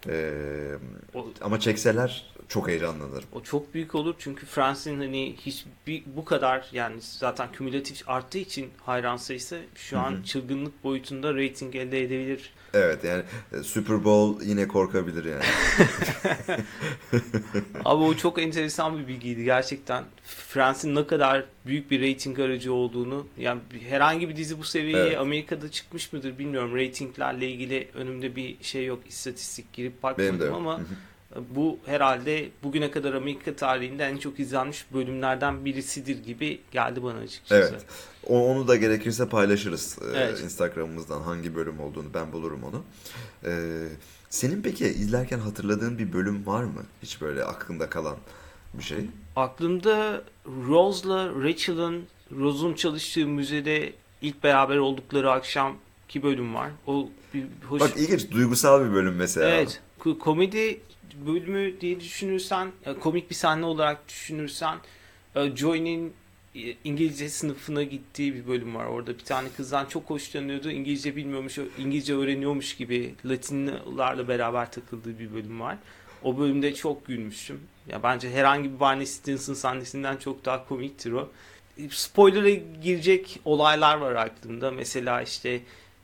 [0.09, 0.71] Ee,
[1.13, 3.23] O- ama çekseler çok heyecanlanırım.
[3.31, 8.37] o çok büyük olur çünkü Friends'in hani hiç bir, bu kadar yani zaten kümülatif arttığı
[8.37, 12.53] için hayran sayısı şu an çılgınlık boyutunda rating elde edebilir.
[12.73, 15.43] Evet yani e, Super Bowl yine korkabilir yani.
[17.85, 20.03] Abi o çok enteresan bir bilgiydi gerçekten.
[20.35, 23.27] Friends'in ne kadar büyük bir rating aracı olduğunu.
[23.37, 25.17] Yani herhangi bir dizi bu seviyeye Evet.
[25.17, 26.75] Amerika'da çıkmış mıdır bilmiyorum.
[26.75, 28.99] Ratinglerle ilgili önümde bir şey yok.
[29.07, 30.83] istatistik girip bakmadım ama hı.
[31.55, 37.71] bu herhalde bugüne kadar Amerika tarihinde en çok izlenmiş bölümlerden birisidir gibi geldi bana açıkçası.
[37.73, 37.85] Evet.
[38.27, 40.39] Onu da gerekirse paylaşırız e, Evet.
[40.39, 42.83] Instagram'ımızdan hangi bölüm olduğunu ben bulurum onu.
[43.45, 43.87] Ee,
[44.29, 46.83] senin peki izlerken hatırladığın bir bölüm var mı?
[47.03, 48.17] Hiç böyle aklında kalan
[48.73, 48.97] bir şey?
[49.35, 50.23] Aklımda
[50.67, 56.69] Rose'la Rachel'ın Rose'un çalıştığı müzede ilk beraber oldukları akşamki bölüm var.
[56.87, 59.49] O bir hoş Bak ilginç duygusal bir bölüm mesela.
[59.49, 59.81] Evet.
[59.99, 60.81] ko- Komedi
[61.27, 64.77] bölümü diye düşünürsen, e, komik bir sahne olarak düşünürsen
[65.35, 66.13] e, Joey'nin
[66.55, 68.85] e, İngilizce sınıfına gittiği bir bölüm var.
[68.85, 70.71] Orada bir tane kızdan çok hoşlanıyordu.
[70.71, 75.77] İngilizce bilmiyormuş, İngilizce öğreniyormuş gibi Latinlerle beraber takıldığı bir bölüm var.
[76.23, 77.59] O bölümde çok gülmüştüm.
[77.87, 81.29] Ya bence herhangi bir Barney Stinson sahnesinden çok daha komiktir o.
[81.89, 82.49] spoiler'a
[82.83, 84.71] girecek olaylar var aklımda.
[84.71, 85.59] Mesela işte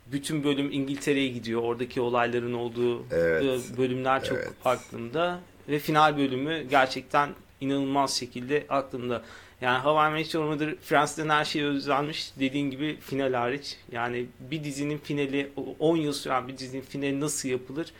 [0.08, 1.62] bütün bölüm İngiltere'ye gidiyor.
[1.63, 3.63] Oradaki olayların olduğu Evet.
[3.78, 4.50] bölümler çok Evet.
[4.65, 5.39] aklımda.
[5.70, 7.30] Ve final bölümü gerçekten
[7.62, 9.22] inanılmaz şekilde aklımda.
[9.62, 12.32] Yani Met Your Mother Friends'ten her şey özenmiş.
[12.39, 13.78] Dediğin gibi final hariç.
[13.92, 17.92] Yani bir dizinin finali, o 10 yıl süren bir dizinin finali nasıl yapılır?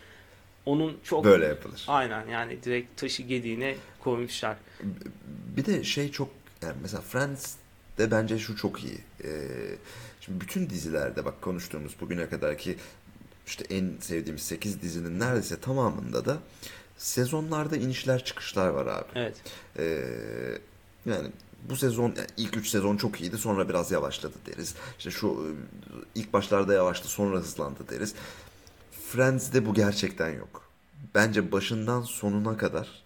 [0.65, 1.24] Onun çok...
[1.24, 1.86] Böyle yapılır.
[1.88, 4.58] Aynen yani direkt taşı gediğine koymuşlar.
[5.58, 6.30] Bir de şey çok
[6.62, 8.98] yani mesela Friends'de bence şu çok iyi.
[9.24, 9.48] Ee,
[10.22, 12.78] şimdi bütün dizilerde bak konuştuğumuz bugüne kadar ki
[13.48, 16.38] işte en sevdiğimiz 8 dizinin neredeyse tamamında da
[16.98, 19.10] sezonlarda inişler çıkışlar var abi.
[19.15, 19.36] Evet.
[19.78, 20.04] Ee,
[21.06, 21.32] yani
[21.69, 24.76] bu sezon ilk 3 sezon çok iyiydi sonra biraz yavaşladı deriz.
[24.98, 25.48] İşte şu e,
[26.19, 28.15] ilk başlarda yavaştı sonra hızlandı deriz.
[29.10, 30.69] Friends'de bu gerçekten yok.
[31.15, 33.04] Bence başından sonuna kadar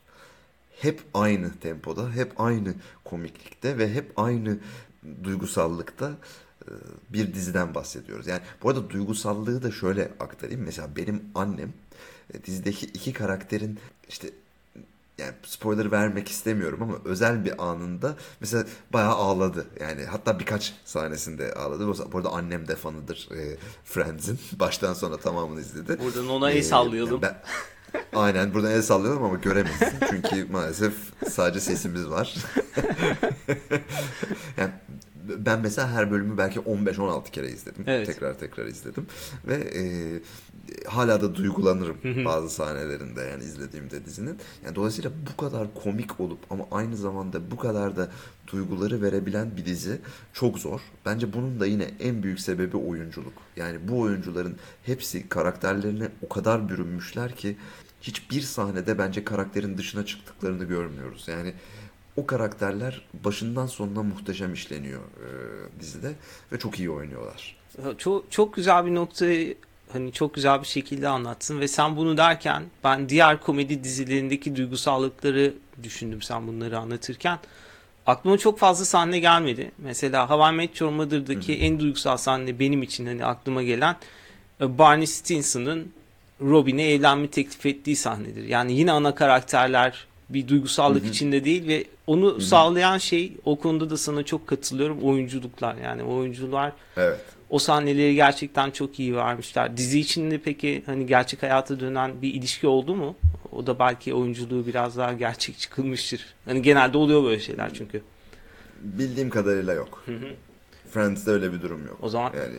[0.79, 4.57] hep aynı tempoda, hep aynı komiklikte ve hep aynı
[5.23, 6.11] duygusallıkta
[6.61, 6.71] e,
[7.09, 8.27] bir diziden bahsediyoruz.
[8.27, 10.61] Yani bu arada duygusallığı da şöyle aktarayım.
[10.61, 11.73] Mesela benim annem
[12.33, 14.29] e, dizideki iki karakterin işte
[15.17, 19.65] yani spoiler vermek istemiyorum ama özel bir anında mesela bayağı ağladı.
[19.79, 21.87] Yani hatta birkaç sahnesinde ağladı.
[22.11, 24.39] Bu arada annem de fanıdır e, Friends'in.
[24.59, 25.99] Baştan sona tamamını izledi.
[26.03, 27.21] Buradan ona el Ee, sallayalım.
[27.21, 27.41] ben-
[28.13, 29.93] aynen buradan el sallayalım ama göremezsin.
[30.09, 30.93] Çünkü maalesef
[31.29, 32.35] sadece sesimiz var.
[34.57, 34.71] yani
[35.37, 37.83] ben mesela her bölümü belki 15-16 kere izledim.
[37.87, 38.07] Evet.
[38.07, 39.07] Tekrar tekrar izledim.
[39.47, 39.83] Ve e,
[40.87, 44.37] hala da duygulanırım bazı sahnelerinde yani izlediğimde dizinin.
[44.65, 48.11] Yani dolayısıyla bu kadar komik olup ama aynı zamanda bu kadar da
[48.47, 50.01] duyguları verebilen bir dizi
[50.33, 50.81] çok zor.
[51.05, 53.33] Bence bunun da yine en büyük sebebi oyunculuk.
[53.55, 57.57] Yani bu oyuncuların hepsi karakterlerine o kadar bürünmüşler ki
[58.01, 61.27] hiçbir sahnede bence karakterin dışına çıktıklarını görmüyoruz.
[61.27, 61.53] Yani
[62.17, 65.29] o karakterler başından sonuna muhteşem işleniyor e,
[65.79, 66.11] dizide
[66.51, 67.55] ve çok iyi oynuyorlar.
[67.97, 69.55] Çok çok güzel bir noktayı
[69.93, 75.53] hani çok güzel bir şekilde anlattın ve sen bunu derken ben diğer komedi dizilerindeki duygusallıkları
[75.83, 77.39] düşündüm sen bunları anlatırken.
[78.05, 79.71] Aklıma çok fazla sahne gelmedi.
[79.77, 83.95] Mesela How I Met Your Mother'daki en duygusal sahne benim için hani aklıma gelen
[84.61, 85.91] e, Barney Stinson'ın
[86.41, 88.43] Robin'e evlenme teklif ettiği sahnedir.
[88.43, 93.97] Yani yine ana karakterler bir duygusallık içinde değil ve onu sağlayan şey o konuda da
[93.97, 97.19] sana çok katılıyorum oyunculuklar yani oyuncular Evet.
[97.49, 99.77] o sahneleri gerçekten çok iyi vermişler.
[99.77, 103.15] Dizi içinde peki hani gerçek hayata dönen bir ilişki oldu mu?
[103.51, 106.25] O da belki oyunculuğu biraz daha gerçekçi kılmıştır.
[106.45, 108.01] Hani genelde oluyor böyle şeyler çünkü.
[108.81, 110.05] Bildiğim kadarıyla yok.
[110.91, 111.97] Friends'te öyle bir durum yok.
[112.01, 112.55] O zaman- yani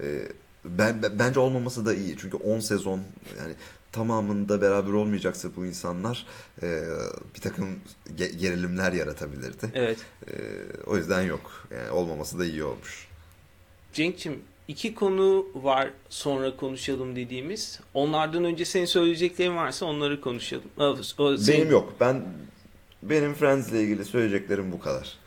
[0.00, 0.28] e,
[0.64, 2.16] ben, ben- bence olmaması da iyi.
[2.18, 3.00] Çünkü 10 sezon
[3.38, 3.54] yani
[3.92, 6.26] tamamında beraber olmayacaksa bu insanlar
[6.62, 6.82] e,
[7.34, 7.66] bir takım
[8.16, 9.70] ge- gerilimler yaratabilirdi.
[9.74, 9.98] Evet.
[10.28, 10.32] E,
[10.86, 11.68] o yüzden yok.
[11.74, 13.08] Yani olmaması da iyi olmuş.
[13.92, 17.80] Cenk'cim iki konu var sonra konuşalım dediğimiz.
[17.94, 20.64] Onlardan önce senin söyleyeceklerin varsa onları konuşalım.
[20.78, 21.92] O- o- senin- Benim yok.
[22.00, 22.24] Ben
[23.02, 25.18] benim Friends'le ilgili söyleyeceklerim bu kadar.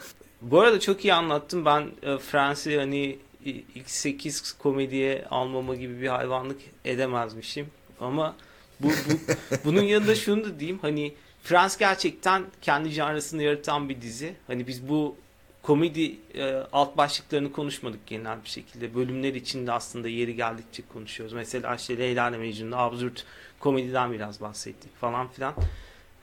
[0.41, 1.65] Bu arada çok iyi anlattın.
[1.65, 7.67] Ben e, Friends'i hani ilk 8 komediye almama gibi bir hayvanlık edemezmişim.
[7.99, 8.35] Ama
[8.79, 8.93] bu, bu
[9.65, 10.79] bunun yanında şunu da diyeyim.
[10.81, 14.35] Hani Friends gerçekten kendi janrasını yaratan bir dizi.
[14.47, 15.15] Hani biz bu
[15.63, 18.95] komedi e, alt başlıklarını konuşmadık genel bir şekilde.
[18.95, 21.33] Bölümler içinde aslında yeri geldikçe konuşuyoruz.
[21.33, 23.25] Mesela işte Leyla ile Mecnun'da absürt
[23.59, 25.53] komediden biraz bahsettik falan filan.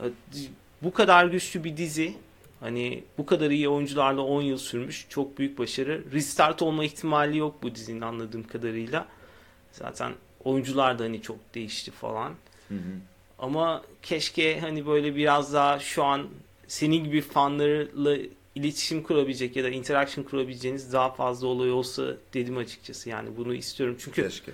[0.00, 0.04] E,
[0.82, 2.14] Bu kadar güçlü bir dizi
[2.62, 5.07] Hani bu kadar iyi oyuncularla 10 yıl sürmüş.
[5.09, 6.05] Çok büyük başarı.
[6.12, 9.07] Restart olma ihtimali yok bu dizinin anladığım kadarıyla.
[9.72, 10.12] Zaten
[10.44, 12.33] oyuncular da hani çok değişti falan.
[13.38, 16.29] Ama keşke hani böyle biraz daha şu an
[16.66, 18.16] senin gibi fanlarla
[18.55, 23.09] iletişim kurabilecek ya da interaction kurabileceğiniz daha fazla olay olsa dedim açıkçası.
[23.09, 23.96] Yani bunu istiyorum.
[23.98, 24.53] Çünkü Keşke.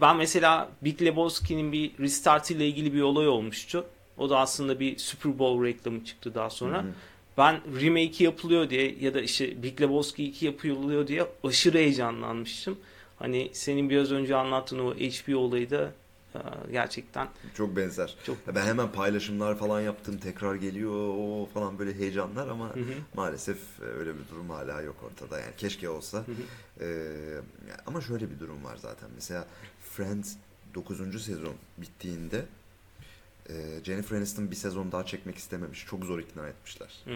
[0.00, 3.86] ben mesela Big Lebowski'nin bir restart ile ilgili bir olay olmuştu.
[4.18, 6.78] O da aslında bir Super Bowl reklamı çıktı daha sonra.
[6.78, 6.92] Hı hı.
[7.40, 12.78] Ben remake yapılıyor diye ya da işte Big Lebowski 2 yapılıyor diye aşırı heyecanlanmıştım.
[13.18, 15.92] Hani senin biraz önce anlattığın o HBO olayı da
[16.34, 16.38] e,
[16.72, 18.14] gerçekten Çok benzer.
[18.26, 20.18] çok Ben hemen paylaşımlar falan yaptım.
[20.18, 22.92] Tekrar geliyor o falan böyle heyecanlar ama Hı hı.
[23.14, 25.40] maalesef e, öyle bir durum hala yok ortada.
[25.40, 26.18] Yani keşke olsa.
[26.18, 26.84] Hı hı.
[26.84, 27.40] Ee,
[27.86, 29.08] ama şöyle bir durum var zaten.
[29.14, 29.46] Mesela
[29.90, 30.36] Friends
[30.74, 31.22] 9.
[31.24, 32.44] sezon bittiğinde
[33.50, 35.86] e, Jennifer Aniston bir sezon daha çekmek istememiş.
[35.86, 36.88] Çok zor ikna etmişler.
[37.04, 37.14] Hmm.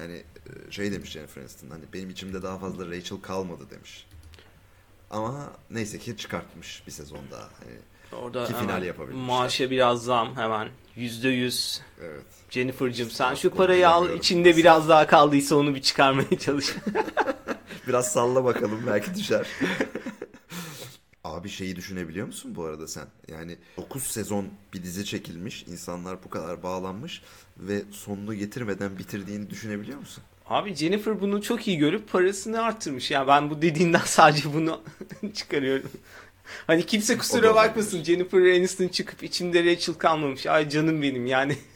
[0.00, 4.06] Yani e, şey demiş Jennifer Aniston hani benim içimde daha fazla Rachel kalmadı demiş.
[5.10, 7.42] Ama neyse ki çıkartmış bir sezon daha.
[7.60, 7.78] Hani
[8.22, 9.26] Orada Ki final yapabilmişler.
[9.26, 10.68] Maaşa biraz zam hemen.
[10.96, 11.80] Yüzde yüz.
[12.00, 12.24] Evet.
[12.50, 16.74] Jennifer'cım sen şu parayı al içinde biraz daha kaldıysa onu bir çıkarmaya çalış.
[17.86, 19.46] Biraz salla bakalım belki düşer.
[21.24, 23.06] Abi şeyi düşünebiliyor musun bu arada sen?
[23.28, 27.22] Yani 9 sezon bir dizi çekilmiş, insanlar bu kadar bağlanmış
[27.58, 30.24] ve sonunu getirmeden bitirdiğini düşünebiliyor musun?
[30.46, 33.10] Abi Jennifer bunu çok iyi görüp parasını arttırmış.
[33.10, 34.80] Ya ben bu dediğinden sadece bunu
[35.34, 35.90] çıkarıyorum.
[36.66, 40.46] Hani kimse kusura bakmasın Jennifer Aniston çıkıp içimde Rachel kalmamış.
[40.46, 41.56] Ay canım benim yani.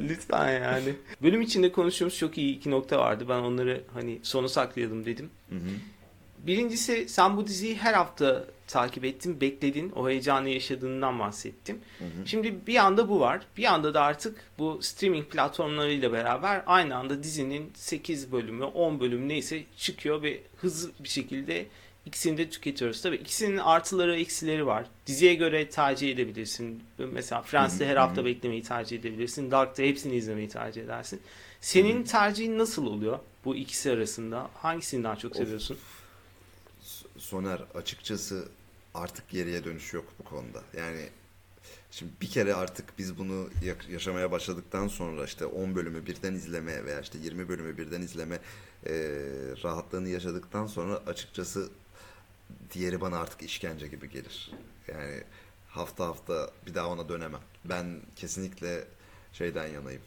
[0.00, 0.94] Lütfen yani.
[1.22, 3.24] Bölüm içinde konuştuğumuz çok iyi iki nokta vardı.
[3.28, 5.30] Ben onları hani sona saklayalım dedim.
[5.48, 5.60] Hı hı.
[6.46, 9.92] Birincisi sen bu diziyi her hafta takip ettin, bekledin.
[9.96, 11.80] O heyecanı yaşadığından bahsettim.
[11.98, 12.26] Hı hı.
[12.26, 13.40] Şimdi bir anda bu var.
[13.56, 19.28] Bir anda da artık bu streaming platformlarıyla beraber aynı anda dizinin 8 bölümü, 10 bölümü
[19.28, 21.66] neyse çıkıyor ve hızlı bir şekilde
[22.06, 23.02] ikisini de tüketiyoruz.
[23.02, 24.86] Tabii ikisinin artıları eksileri var.
[25.06, 26.82] Diziye göre tercih edebilirsin.
[26.98, 29.50] Mesela Friends'te her hafta beklemeyi tercih edebilirsin.
[29.50, 31.20] Dark'ta hepsini izlemeyi tercih edersin.
[31.60, 34.50] Senin tercihin nasıl oluyor bu ikisi arasında?
[34.54, 35.38] Hangisini daha çok Of.
[35.38, 35.78] seviyorsun?
[37.32, 38.48] Soner açıkçası
[38.94, 40.62] artık geriye dönüş yok bu konuda.
[40.76, 41.08] Yani
[41.90, 43.50] şimdi bir kere artık biz bunu
[43.90, 48.34] yaşamaya başladıktan sonra işte 10 bölümü birden izleme veya işte 20 bölümü birden izleme
[48.86, 48.92] e,
[49.64, 51.70] rahatlığını yaşadıktan sonra açıkçası
[52.72, 54.52] diğeri bana artık işkence gibi gelir.
[54.88, 55.22] Yani
[55.68, 57.42] hafta hafta bir daha ona dönemem.
[57.64, 58.84] Ben kesinlikle
[59.32, 60.02] şeyden yanayım.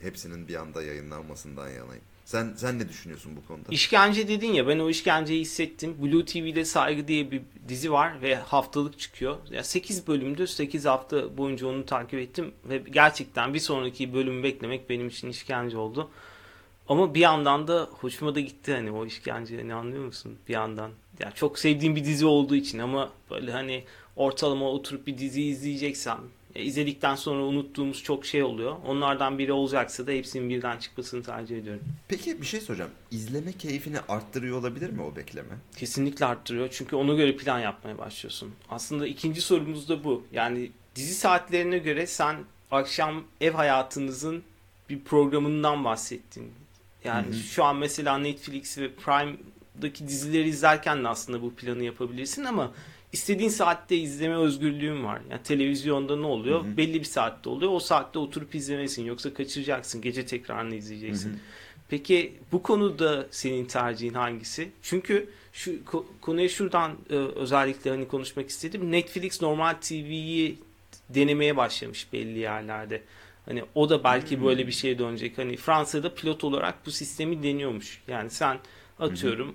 [0.00, 2.04] Hepsinin bir anda yayınlanmasından yanayım.
[2.28, 3.68] Sen sen ne düşünüyorsun bu konuda?
[3.70, 5.96] İşkence dedin ya ben o işkenceyi hissettim.
[6.02, 9.36] Blue TV'de Saygı diye bir dizi var ve haftalık çıkıyor.
[9.50, 10.46] Ya 8 bölümdü.
[10.46, 15.78] 8 hafta boyunca onu takip ettim ve gerçekten bir sonraki bölümü beklemek benim için işkence
[15.78, 16.10] oldu.
[16.88, 20.38] Ama bir yandan da hoşuma da gitti hani o işkence hani anlıyor musun?
[20.48, 20.90] Bir yandan.
[21.18, 23.84] Ya çok sevdiğim bir dizi olduğu için ama böyle hani
[24.16, 26.18] ortalama oturup bir dizi izleyeceksem
[26.54, 28.76] e, izledikten sonra unuttuğumuz çok şey oluyor.
[28.86, 31.82] Onlardan biri olacaksa da hepsinin birden çıkmasını tercih ediyorum.
[32.08, 32.90] Peki bir şey soracağım.
[33.10, 35.54] İzleme keyfini arttırıyor olabilir mi o bekleme?
[35.76, 36.68] Kesinlikle arttırıyor.
[36.72, 38.52] Çünkü ona göre plan yapmaya başlıyorsun.
[38.70, 40.26] Aslında ikinci sorumuz da bu.
[40.32, 42.36] Yani dizi saatlerine göre sen
[42.70, 44.42] akşam ev hayatınızın
[44.90, 46.52] bir programından bahsettin.
[47.04, 47.34] Yani Hı hı.
[47.34, 52.72] şu an mesela Netflix ve Prime'daki dizileri izlerken de aslında bu planı yapabilirsin ama
[53.12, 55.20] istediğin saatte izleme özgürlüğün var.
[55.30, 56.64] Yani televizyonda ne oluyor?
[56.64, 56.76] Hı hı.
[56.76, 57.72] Belli bir saatte oluyor.
[57.72, 59.04] O saatte oturup izlemesin.
[59.04, 60.00] Yoksa kaçıracaksın.
[60.00, 61.30] Gece tekrarını izleyeceksin.
[61.30, 61.38] Hı hı.
[61.88, 64.70] Peki bu konuda senin tercihin hangisi?
[64.82, 68.92] Çünkü şu ko- konuya şuradan e, özellikle hani konuşmak istedim.
[68.92, 70.58] Netflix normal TV'yi
[71.08, 73.02] denemeye başlamış belli yerlerde.
[73.46, 74.44] Hani o da belki Hmm.
[74.44, 75.38] böyle bir şeye dönecek.
[75.38, 78.02] Hani Fransa'da pilot olarak bu sistemi deniyormuş.
[78.08, 78.58] Yani sen
[78.98, 79.54] atıyorum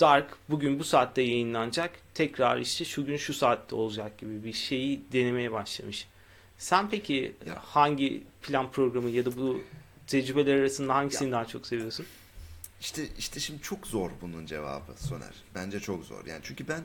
[0.00, 1.90] Dark bugün bu saatte yayınlanacak.
[2.14, 6.08] Tekrar işte şu gün şu saatte olacak gibi bir şeyi denemeye başlamış.
[6.58, 7.58] Sen peki Ya.
[7.64, 9.62] hangi plan programı ya da bu
[10.06, 12.06] tecrübeler arasında hangisini daha çok seviyorsun?
[12.80, 15.34] İşte işte şimdi çok zor bunun cevabı Soner.
[15.54, 16.26] Bence çok zor.
[16.26, 16.82] Yani çünkü ben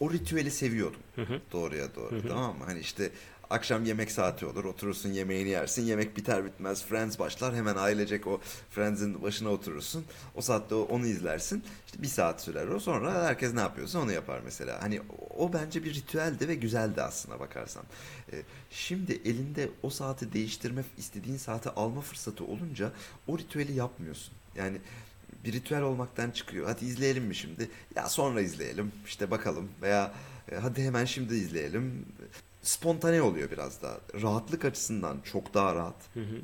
[0.00, 1.00] o ritüeli seviyordum.
[1.14, 1.40] Hı hı.
[1.52, 2.12] Doğruya doğru.
[2.16, 2.28] Hı hı.
[2.28, 2.64] Tamam mı?
[2.64, 3.10] Hani işte
[3.50, 4.64] akşam yemek saati olur.
[4.64, 5.84] Oturursun yemeğini yersin.
[5.84, 7.54] Yemek biter bitmez Friends başlar.
[7.54, 10.04] Hemen ailecek o Friends'in başına oturursun.
[10.34, 11.64] O saatte onu izlersin.
[11.86, 12.80] İşte bir saat sürer o.
[12.80, 14.82] Sonra herkes ne yapıyorsa onu yapar mesela.
[14.82, 17.84] Hani o, o bence bir ritüeldi ve güzeldi aslına bakarsan.
[18.32, 22.92] Ee, şimdi elinde o saati değiştirme, istediğin saati alma fırsatı olunca
[23.26, 24.34] o ritüeli yapmıyorsun.
[24.56, 24.78] Yani
[25.44, 26.66] bir ritüel olmaktan çıkıyor.
[26.66, 27.70] Hadi izleyelim mi şimdi?
[27.96, 28.92] Ya sonra izleyelim.
[29.06, 30.12] İşte bakalım veya
[30.52, 32.06] e, hadi hemen şimdi izleyelim.
[32.62, 33.98] Spontane oluyor biraz daha.
[34.22, 35.96] Rahatlık açısından çok daha rahat.
[36.14, 36.40] Hı hı.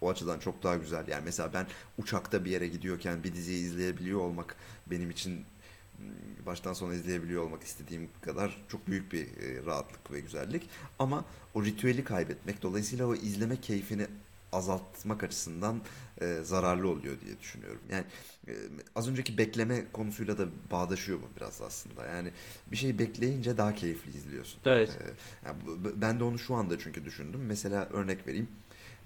[0.00, 1.08] O açıdan çok daha güzel.
[1.08, 1.66] Yani mesela ben
[1.98, 7.62] uçakta bir yere gidiyorken bir diziyi izleyebiliyor olmak benim için m, baştan sona izleyebiliyor olmak
[7.62, 10.68] istediğim kadar çok büyük bir e, rahatlık ve güzellik.
[10.98, 14.06] Ama o ritüeli kaybetmek dolayısıyla o izleme keyfini
[14.52, 15.80] azaltmak açısından
[16.20, 17.80] e, zararlı oluyor diye düşünüyorum.
[17.90, 18.04] Yani
[18.48, 18.52] e,
[18.94, 22.06] az önceki bekleme konusuyla da bağdaşıyor bu biraz aslında.
[22.06, 22.30] Yani
[22.66, 24.60] bir şey bekleyince daha keyifli izliyorsun.
[24.64, 24.98] Evet.
[25.00, 25.10] Ee,
[25.46, 25.58] yani
[25.96, 27.40] ben de onu şu anda çünkü düşündüm.
[27.46, 28.48] Mesela örnek vereyim.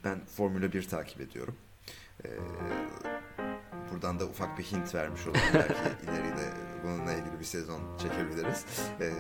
[0.04, 1.56] Ben Formula 1 takip ediyorum.
[2.24, 2.28] Ee,
[3.92, 5.40] buradan da ufak bir hint vermiş olalım.
[5.54, 6.52] Belki ileride
[6.84, 8.64] bununla ilgili bir sezon çekebiliriz.
[9.00, 9.12] Ee,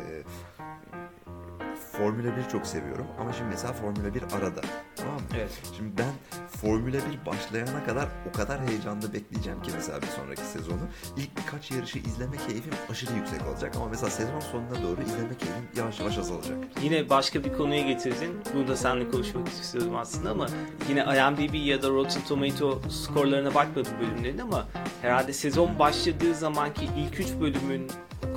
[1.98, 4.60] Formula 1 çok seviyorum ama şimdi mesela Formula 1 arada.
[4.96, 5.20] Tamam mı?
[5.36, 5.50] Evet.
[5.76, 6.12] Şimdi ben
[6.48, 10.80] Formula 1 başlayana kadar o kadar heyecanlı bekleyeceğim ki mesela bir sonraki sezonu.
[11.16, 15.68] İlk birkaç yarışı izleme keyfim aşırı yüksek olacak ama mesela sezon sonuna doğru izleme keyfim
[15.76, 16.58] yavaş yavaş azalacak.
[16.82, 18.40] Yine başka bir konuya getirdin.
[18.54, 20.46] Bunu da seninle konuşmak istiyordum aslında ama
[20.88, 24.68] yine IMDb ya da Rotten Tomato skorlarına bakmadım bölümlerin ama
[25.02, 27.90] herhalde sezon başladığı zamanki ilk 3 bölümün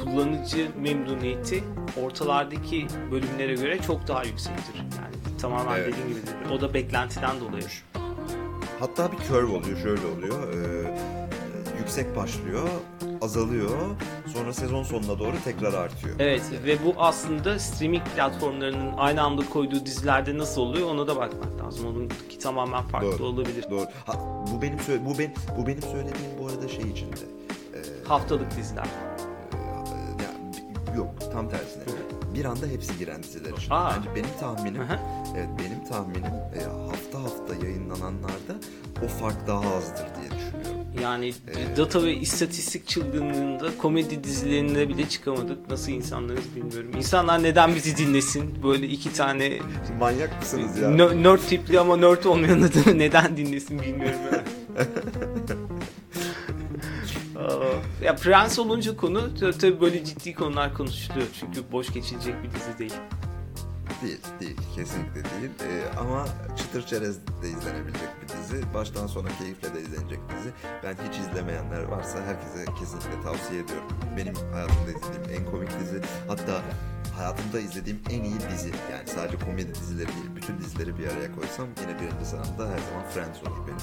[0.04, 1.64] kullanıcı memnuniyeti
[2.04, 4.76] ortalardaki bölümlere göre çok daha yüksektir.
[4.76, 5.88] Yani tamamen Evet.
[5.94, 6.34] dediğin gibidir.
[6.54, 7.64] O da beklentiden dolayı.
[8.80, 10.54] Hatta bir curve oluyor, şöyle oluyor.
[10.54, 10.98] Ee,
[11.80, 12.68] yüksek başlıyor,
[13.22, 13.70] azalıyor.
[14.34, 16.16] Sonra sezon sonuna doğru tekrar artıyor.
[16.20, 21.66] Evet ve bu aslında streaming platformlarının aynı anda koyduğu dizilerde nasıl oluyor ona da bakmak
[21.66, 21.88] lazım.
[21.88, 23.24] Onunki tamamen farklı Doğru.
[23.26, 23.66] olabilir.
[23.72, 23.86] Doğru.
[24.06, 24.14] Ha,
[24.54, 27.16] bu benim bu ben bu benim söylediğim bu arada şey içinde.
[27.74, 28.88] Ee, Haftalık diziler.
[31.00, 31.84] Yok tam tersine.
[32.36, 33.72] Bir anda hepsi giren diziler için.
[33.72, 33.92] Aa.
[33.98, 34.82] Bence benim tahminim,
[35.38, 38.54] evet benim tahminim e, hafta hafta yayınlananlarda
[39.06, 40.80] o fark daha azdır diye düşünüyorum.
[41.04, 45.70] Yani Ee, data ve istatistik çılgınlığında komedi dizilerine bile çıkamadık.
[45.70, 46.92] Nasıl insanlarız bilmiyorum.
[46.98, 48.64] İnsanlar neden bizi dinlesin?
[48.64, 49.58] Böyle iki tane
[50.00, 50.90] Manyak mısınız ya?
[50.90, 54.20] nerd tipli ama nerd olmayan adamı neden dinlesin bilmiyorum.
[58.04, 61.28] Ya Prens olunca konu tabii böyle ciddi konular konuşuluyor.
[61.40, 62.94] Çünkü boş geçilecek bir dizi değil.
[64.04, 64.58] Değil, değil.
[64.76, 65.52] Kesinlikle değil.
[65.62, 66.26] Ee, ama
[66.58, 68.74] çıtır çerez de izlenebilecek bir dizi.
[68.74, 70.50] Baştan sona keyifle de izlenecek bir dizi.
[70.84, 73.88] Ben hiç izlemeyenler varsa herkese kesinlikle tavsiye ediyorum.
[74.18, 76.02] Benim hayatımda izlediğim en komik dizi.
[76.28, 76.62] Hatta
[77.18, 78.72] hayatımda izlediğim en iyi dizi.
[78.92, 83.04] Yani sadece komedi dizileri değil, bütün dizileri bir araya koysam yine birinci sırada her zaman
[83.14, 83.80] Friends olur benim.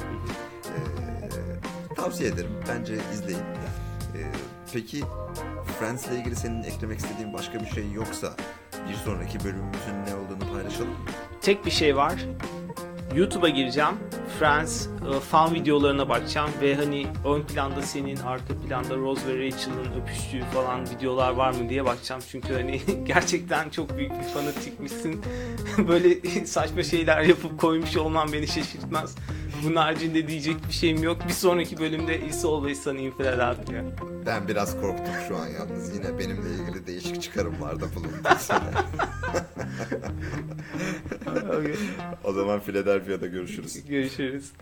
[0.65, 1.76] Ee,
[2.07, 2.51] tavsiye ederim.
[2.69, 3.41] Bence izleyin.
[3.41, 4.23] Ee,
[4.73, 5.03] peki
[5.79, 8.33] Friends'le ilgili senin eklemek istediğin başka bir şey yoksa
[8.89, 10.97] bir sonraki bölümümüzün ne olduğunu paylaşalım.
[11.41, 12.15] Tek bir şey var.
[13.15, 13.95] YouTube'a gireceğim.
[14.39, 20.03] Friends e, fan videolarına bakacağım ve hani ön planda senin, arka planda Rose ve Rachel'ın
[20.03, 22.23] öpüştüğü falan videolar var mı diye bakacağım.
[22.31, 25.23] Çünkü hani gerçekten çok büyük bir fanatikmişsin.
[25.89, 29.15] Böyle saçma şeyler yapıp koymuş olman beni şaşırtmaz.
[29.67, 31.19] Bunun haricinde diyecek bir şeyim yok.
[31.29, 33.85] Bir sonraki bölümde It's Always Sunny in Philadelphia.
[34.27, 35.95] Ben biraz korktum şu an yalnız.
[35.95, 38.13] Yine benimle ilgili değişik çıkarımlarda bulundum.
[42.25, 43.87] o zaman Philadelphia'da görüşürüz.
[43.89, 44.53] Görüşürüz.